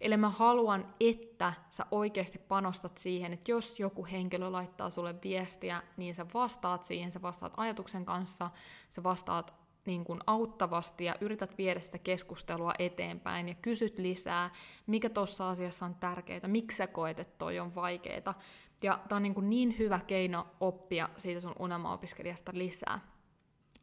Eli 0.00 0.16
mä 0.16 0.28
haluan, 0.28 0.94
että 1.00 1.52
sä 1.70 1.86
oikeasti 1.90 2.38
panostat 2.38 2.98
siihen, 2.98 3.32
että 3.32 3.50
jos 3.50 3.80
joku 3.80 4.06
henkilö 4.06 4.52
laittaa 4.52 4.90
sulle 4.90 5.14
viestiä, 5.22 5.82
niin 5.96 6.14
sä 6.14 6.26
vastaat 6.34 6.82
siihen, 6.82 7.10
sä 7.10 7.22
vastaat 7.22 7.52
ajatuksen 7.56 8.04
kanssa, 8.04 8.50
sä 8.90 9.02
vastaat 9.02 9.54
niin 9.86 10.04
kuin 10.04 10.20
auttavasti 10.26 11.04
ja 11.04 11.14
yrität 11.20 11.58
viedä 11.58 11.80
sitä 11.80 11.98
keskustelua 11.98 12.72
eteenpäin 12.78 13.48
ja 13.48 13.54
kysyt 13.54 13.98
lisää, 13.98 14.50
mikä 14.86 15.10
tuossa 15.10 15.50
asiassa 15.50 15.86
on 15.86 15.94
tärkeää, 15.94 16.40
miksi 16.46 16.76
sä 16.76 16.86
koet, 16.86 17.18
että 17.18 17.38
toi 17.38 17.58
on 17.58 17.74
vaikeaa. 17.74 18.34
Ja 18.82 19.00
tämä 19.08 19.16
on 19.16 19.22
niin, 19.22 19.34
kuin 19.34 19.50
niin 19.50 19.78
hyvä 19.78 20.00
keino 20.06 20.46
oppia 20.60 21.08
siitä 21.16 21.40
sun 21.40 21.54
unelmaopiskelijasta 21.58 22.52
lisää. 22.54 23.00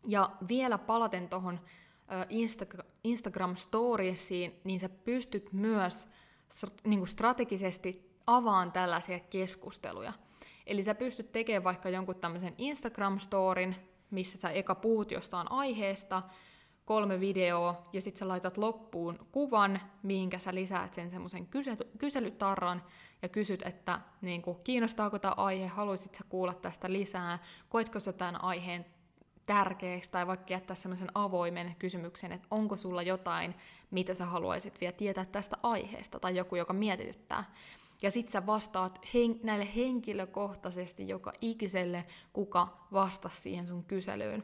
Ja 0.07 0.29
vielä 0.47 0.77
palaten 0.77 1.29
tuohon 1.29 1.59
Insta- 2.29 2.83
Instagram-storiesiin, 3.03 4.61
niin 4.63 4.79
sä 4.79 4.89
pystyt 4.89 5.53
myös 5.53 6.07
niin 6.83 6.99
kuin 6.99 7.07
strategisesti 7.07 8.11
avaan 8.27 8.71
tällaisia 8.71 9.19
keskusteluja. 9.19 10.13
Eli 10.65 10.83
sä 10.83 10.95
pystyt 10.95 11.31
tekemään 11.31 11.63
vaikka 11.63 11.89
jonkun 11.89 12.15
tämmöisen 12.15 12.55
Instagram-storin, 12.57 13.75
missä 14.11 14.37
sä 14.37 14.49
eka 14.49 14.75
puhut 14.75 15.11
jostain 15.11 15.51
aiheesta, 15.51 16.23
kolme 16.85 17.19
videoa, 17.19 17.89
ja 17.93 18.01
sitten 18.01 18.19
sä 18.19 18.27
laitat 18.27 18.57
loppuun 18.57 19.27
kuvan, 19.31 19.81
mihinkä 20.03 20.39
sä 20.39 20.55
lisäät 20.55 20.93
sen 20.93 21.09
semmoisen 21.09 21.47
kysely- 21.47 21.97
kyselytarran, 21.97 22.83
ja 23.21 23.29
kysyt, 23.29 23.61
että 23.61 23.99
niin 24.21 24.41
kuin, 24.41 24.57
kiinnostaako 24.63 25.19
tämä 25.19 25.33
aihe, 25.37 25.67
haluaisit 25.67 26.15
sä 26.15 26.23
kuulla 26.29 26.53
tästä 26.53 26.91
lisää, 26.91 27.39
koetko 27.69 27.99
sä 27.99 28.13
tämän 28.13 28.43
aiheen 28.43 28.85
tärkeäksi 29.47 30.11
tai 30.11 30.27
vaikka 30.27 30.53
jättää 30.53 30.75
sellaisen 30.75 31.11
avoimen 31.15 31.75
kysymyksen, 31.79 32.31
että 32.31 32.47
onko 32.51 32.75
sulla 32.75 33.01
jotain, 33.01 33.55
mitä 33.91 34.13
sä 34.13 34.25
haluaisit 34.25 34.81
vielä 34.81 34.91
tietää 34.91 35.25
tästä 35.25 35.57
aiheesta 35.63 36.19
tai 36.19 36.35
joku, 36.35 36.55
joka 36.55 36.73
mietityttää. 36.73 37.43
Ja 38.01 38.11
sit 38.11 38.29
sä 38.29 38.45
vastaat 38.45 38.99
hen- 39.13 39.39
näille 39.43 39.67
henkilökohtaisesti 39.75 41.07
joka 41.07 41.33
ikiselle, 41.41 42.05
kuka 42.33 42.67
vastasi 42.93 43.41
siihen 43.41 43.67
sun 43.67 43.83
kyselyyn. 43.83 44.43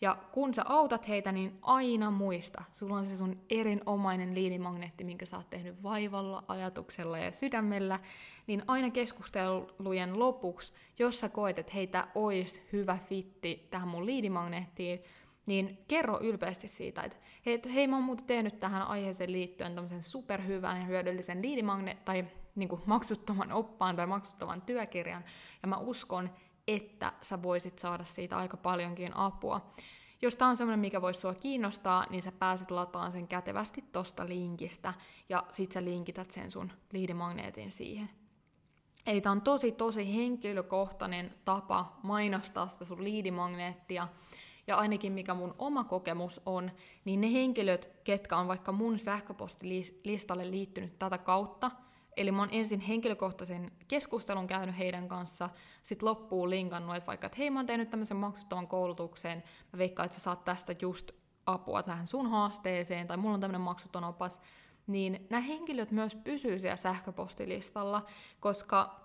Ja 0.00 0.16
kun 0.32 0.54
sä 0.54 0.62
autat 0.66 1.08
heitä, 1.08 1.32
niin 1.32 1.58
aina 1.62 2.10
muista, 2.10 2.62
sulla 2.72 2.96
on 2.96 3.04
se 3.04 3.16
sun 3.16 3.40
erinomainen 3.50 4.34
liinimagneetti, 4.34 5.04
minkä 5.04 5.26
sä 5.26 5.36
oot 5.36 5.50
tehnyt 5.50 5.82
vaivalla, 5.82 6.44
ajatuksella 6.48 7.18
ja 7.18 7.32
sydämellä, 7.32 8.00
niin 8.46 8.62
aina 8.66 8.90
keskustelujen 8.90 10.18
lopuksi, 10.18 10.72
jos 10.98 11.20
sä 11.20 11.28
koet, 11.28 11.58
että 11.58 11.72
heitä 11.74 12.08
olisi 12.14 12.62
hyvä 12.72 12.98
fitti 13.08 13.68
tähän 13.70 13.88
mun 13.88 14.06
liidimagneettiin, 14.06 15.02
niin 15.46 15.78
kerro 15.88 16.20
ylpeästi 16.22 16.68
siitä, 16.68 17.02
että 17.02 17.16
hei, 17.46 17.60
hei 17.74 17.86
mä 17.86 17.96
oon 17.96 18.04
muuten 18.04 18.26
tehnyt 18.26 18.60
tähän 18.60 18.82
aiheeseen 18.82 19.32
liittyen 19.32 19.74
tämmöisen 19.74 20.02
superhyvän 20.02 20.80
ja 20.80 20.86
hyödyllisen 20.86 21.42
liidimagne- 21.42 21.96
tai 22.04 22.24
niin 22.54 22.68
kuin 22.68 22.82
maksuttoman 22.86 23.52
oppaan 23.52 23.96
tai 23.96 24.06
maksuttoman 24.06 24.62
työkirjan, 24.62 25.24
ja 25.62 25.68
mä 25.68 25.76
uskon, 25.76 26.30
että 26.68 27.12
sä 27.22 27.42
voisit 27.42 27.78
saada 27.78 28.04
siitä 28.04 28.36
aika 28.36 28.56
paljonkin 28.56 29.16
apua. 29.16 29.72
Jos 30.22 30.36
tämä 30.36 30.48
on 30.50 30.56
semmoinen, 30.56 30.80
mikä 30.80 31.02
voisi 31.02 31.20
sua 31.20 31.34
kiinnostaa, 31.34 32.06
niin 32.10 32.22
sä 32.22 32.32
pääset 32.32 32.70
lataamaan 32.70 33.12
sen 33.12 33.28
kätevästi 33.28 33.84
tosta 33.92 34.28
linkistä, 34.28 34.94
ja 35.28 35.44
sit 35.52 35.72
sä 35.72 35.84
linkität 35.84 36.30
sen 36.30 36.50
sun 36.50 36.72
liidimagneetin 36.92 37.72
siihen. 37.72 38.10
Eli 39.06 39.20
tämä 39.20 39.32
on 39.32 39.42
tosi, 39.42 39.72
tosi 39.72 40.14
henkilökohtainen 40.16 41.34
tapa 41.44 41.98
mainostaa 42.02 42.68
sitä 42.68 42.84
sun 42.84 43.04
liidimagneettia, 43.04 44.08
ja 44.66 44.76
ainakin 44.76 45.12
mikä 45.12 45.34
mun 45.34 45.54
oma 45.58 45.84
kokemus 45.84 46.40
on, 46.46 46.70
niin 47.04 47.20
ne 47.20 47.32
henkilöt, 47.32 47.90
ketkä 48.04 48.36
on 48.36 48.48
vaikka 48.48 48.72
mun 48.72 48.98
sähköpostilistalle 48.98 50.50
liittynyt 50.50 50.98
tätä 50.98 51.18
kautta, 51.18 51.70
Eli 52.16 52.32
mä 52.32 52.42
oon 52.42 52.48
ensin 52.52 52.80
henkilökohtaisen 52.80 53.70
keskustelun 53.88 54.46
käynyt 54.46 54.78
heidän 54.78 55.08
kanssa, 55.08 55.50
sitten 55.82 56.08
loppuun 56.08 56.50
linkannut, 56.50 56.96
että 56.96 57.06
vaikka, 57.06 57.26
että 57.26 57.38
hei 57.38 57.50
mä 57.50 57.58
oon 57.58 57.66
tehnyt 57.66 57.90
tämmöisen 57.90 58.16
maksuttoman 58.16 58.68
koulutuksen, 58.68 59.42
mä 59.72 59.78
veikkaan, 59.78 60.04
että 60.04 60.18
sä 60.18 60.22
saat 60.22 60.44
tästä 60.44 60.74
just 60.82 61.10
apua 61.46 61.82
tähän 61.82 62.06
sun 62.06 62.30
haasteeseen, 62.30 63.06
tai 63.06 63.16
mulla 63.16 63.34
on 63.34 63.40
tämmöinen 63.40 63.60
maksuton 63.60 64.04
opas, 64.04 64.40
niin 64.86 65.26
nämä 65.30 65.40
henkilöt 65.40 65.90
myös 65.90 66.14
pysyy 66.14 66.58
siellä 66.58 66.76
sähköpostilistalla, 66.76 68.06
koska 68.40 69.00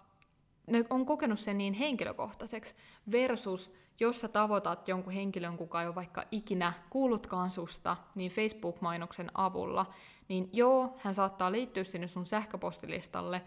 ne 0.67 0.85
on 0.89 1.05
kokenut 1.05 1.39
sen 1.39 1.57
niin 1.57 1.73
henkilökohtaiseksi, 1.73 2.75
versus 3.11 3.73
jos 3.99 4.19
sä 4.19 4.27
tavoitat 4.27 4.87
jonkun 4.87 5.13
henkilön, 5.13 5.57
kuka 5.57 5.81
ei 5.81 5.87
ole 5.87 5.95
vaikka 5.95 6.23
ikinä 6.31 6.73
kuullutkaan 6.89 7.51
susta, 7.51 7.97
niin 8.15 8.31
Facebook-mainoksen 8.31 9.31
avulla, 9.33 9.85
niin 10.27 10.49
joo, 10.53 10.95
hän 10.97 11.13
saattaa 11.13 11.51
liittyä 11.51 11.83
sinne 11.83 12.07
sun 12.07 12.25
sähköpostilistalle, 12.25 13.41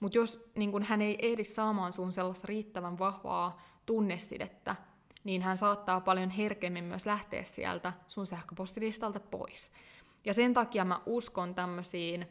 mutta 0.00 0.18
jos 0.18 0.50
niin 0.56 0.72
kun 0.72 0.82
hän 0.82 1.02
ei 1.02 1.18
ehdi 1.22 1.44
saamaan 1.44 1.92
sun 1.92 2.12
sellaista 2.12 2.46
riittävän 2.46 2.98
vahvaa 2.98 3.62
tunnesidettä, 3.86 4.76
niin 5.24 5.42
hän 5.42 5.56
saattaa 5.56 6.00
paljon 6.00 6.30
herkemmin 6.30 6.84
myös 6.84 7.06
lähteä 7.06 7.44
sieltä 7.44 7.92
sun 8.06 8.26
sähköpostilistalta 8.26 9.20
pois. 9.20 9.70
Ja 10.24 10.34
sen 10.34 10.54
takia 10.54 10.84
mä 10.84 11.00
uskon 11.06 11.54
tämmöisiin 11.54 12.28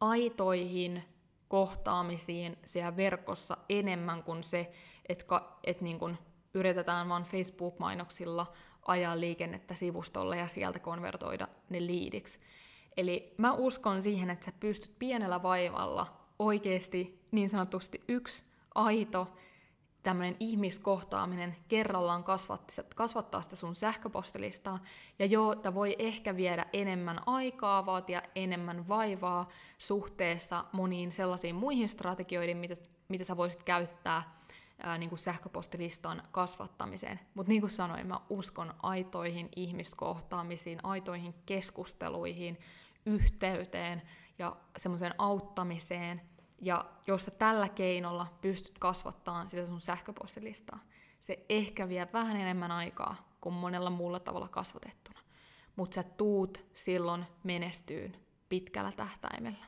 aitoihin 0.00 1.02
kohtaamisiin 1.48 2.58
siellä 2.66 2.96
verkossa 2.96 3.56
enemmän 3.68 4.22
kuin 4.22 4.42
se, 4.42 4.72
että, 5.08 5.40
että 5.64 5.84
niin 5.84 5.98
kun 5.98 6.18
yritetään 6.54 7.08
vaan 7.08 7.24
Facebook-mainoksilla 7.24 8.52
ajaa 8.86 9.20
liikennettä 9.20 9.74
sivustolle 9.74 10.38
ja 10.38 10.48
sieltä 10.48 10.78
konvertoida 10.78 11.48
ne 11.68 11.86
liidiksi. 11.86 12.40
Eli 12.96 13.34
mä 13.38 13.52
uskon 13.52 14.02
siihen, 14.02 14.30
että 14.30 14.44
sä 14.44 14.52
pystyt 14.60 14.98
pienellä 14.98 15.42
vaivalla 15.42 16.16
oikeasti 16.38 17.26
niin 17.30 17.48
sanotusti 17.48 18.04
yksi 18.08 18.44
aito 18.74 19.28
tämmöinen 20.02 20.36
ihmiskohtaaminen 20.40 21.56
kerrallaan 21.68 22.24
kasvattaa, 22.94 23.42
sitä 23.42 23.56
sun 23.56 23.74
sähköpostilistaa. 23.74 24.78
Ja 25.18 25.26
joo, 25.26 25.54
tämä 25.54 25.74
voi 25.74 25.96
ehkä 25.98 26.36
viedä 26.36 26.66
enemmän 26.72 27.20
aikaa, 27.26 27.86
vaatia 27.86 28.22
enemmän 28.34 28.88
vaivaa 28.88 29.48
suhteessa 29.78 30.64
moniin 30.72 31.12
sellaisiin 31.12 31.54
muihin 31.54 31.88
strategioihin, 31.88 32.56
mitä, 32.56 32.74
mitä 33.08 33.24
sä 33.24 33.36
voisit 33.36 33.62
käyttää 33.62 34.36
ää, 34.82 34.98
niin 34.98 35.08
kuin 35.08 35.18
sähköpostilistan 35.18 36.22
kasvattamiseen. 36.32 37.20
Mutta 37.34 37.50
niin 37.50 37.62
kuin 37.62 37.70
sanoin, 37.70 38.06
mä 38.06 38.20
uskon 38.30 38.74
aitoihin 38.82 39.48
ihmiskohtaamisiin, 39.56 40.78
aitoihin 40.82 41.34
keskusteluihin, 41.46 42.58
yhteyteen 43.06 44.02
ja 44.38 44.56
semmoiseen 44.76 45.14
auttamiseen. 45.18 46.22
Ja 46.60 46.84
jos 47.06 47.24
sä 47.24 47.30
tällä 47.30 47.68
keinolla 47.68 48.26
pystyt 48.40 48.78
kasvattamaan 48.78 49.48
sitä 49.48 49.66
sun 49.66 49.80
sähköpostilistaa, 49.80 50.78
se 51.20 51.44
ehkä 51.48 51.88
vie 51.88 52.08
vähän 52.12 52.36
enemmän 52.36 52.70
aikaa 52.70 53.28
kuin 53.40 53.54
monella 53.54 53.90
muulla 53.90 54.20
tavalla 54.20 54.48
kasvatettuna. 54.48 55.20
Mutta 55.76 55.94
sä 55.94 56.02
tuut 56.02 56.64
silloin 56.74 57.26
menestyyn 57.44 58.16
pitkällä 58.48 58.92
tähtäimellä. 58.92 59.66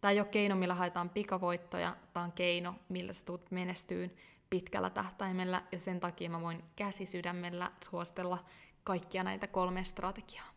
Tämä 0.00 0.12
ei 0.12 0.20
ole 0.20 0.28
keino, 0.28 0.56
millä 0.56 0.74
haetaan 0.74 1.10
pikavoittoja, 1.10 1.96
tämä 2.12 2.24
on 2.24 2.32
keino, 2.32 2.74
millä 2.88 3.12
sä 3.12 3.22
tulet 3.24 3.50
menestyyn 3.50 4.12
pitkällä 4.50 4.90
tähtäimellä, 4.90 5.62
ja 5.72 5.80
sen 5.80 6.00
takia 6.00 6.30
mä 6.30 6.40
voin 6.40 6.64
käsi 6.76 7.06
sydämellä 7.06 7.70
suositella 7.90 8.44
kaikkia 8.84 9.24
näitä 9.24 9.46
kolme 9.46 9.84
strategiaa. 9.84 10.51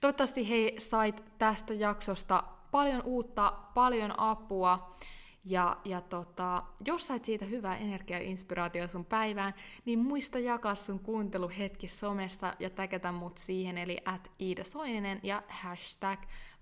Toivottavasti 0.00 0.48
hei 0.48 0.76
sait 0.78 1.24
tästä 1.38 1.74
jaksosta 1.74 2.44
paljon 2.70 3.02
uutta, 3.04 3.52
paljon 3.74 4.14
apua, 4.20 4.96
ja, 5.44 5.76
ja 5.84 6.00
tota, 6.00 6.62
jos 6.84 7.06
sait 7.06 7.24
siitä 7.24 7.44
hyvää 7.44 7.76
energiaa 7.76 8.20
ja 8.20 8.26
inspiraatio 8.26 8.88
sun 8.88 9.04
päivään, 9.04 9.54
niin 9.84 9.98
muista 9.98 10.38
jakaa 10.38 10.74
sun 10.74 11.00
kuunteluhetki 11.00 11.88
somessa 11.88 12.54
ja 12.58 12.70
täkätä 12.70 13.12
mut 13.12 13.38
siihen, 13.38 13.78
eli 13.78 13.98
at 14.04 14.30
Iida 14.40 14.64
Soininen 14.64 15.20
ja 15.22 15.42
hashtag 15.48 16.20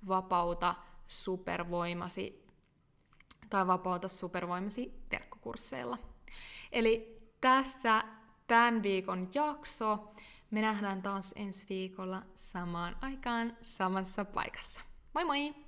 vapauta 0.08 0.74
supervoimasi 1.08 2.46
tai 3.50 3.66
vapauta 3.66 4.08
supervoimasi 4.08 4.92
verkkokursseilla. 5.10 5.98
Eli 6.72 7.20
tässä 7.40 8.04
tämän 8.46 8.82
viikon 8.82 9.28
jakso. 9.34 10.12
Me 10.50 10.60
nähdään 10.60 11.02
taas 11.02 11.32
ensi 11.36 11.66
viikolla 11.68 12.22
samaan 12.34 12.96
aikaan 13.00 13.56
samassa 13.60 14.24
paikassa. 14.24 14.80
Moi 15.14 15.24
moi! 15.24 15.65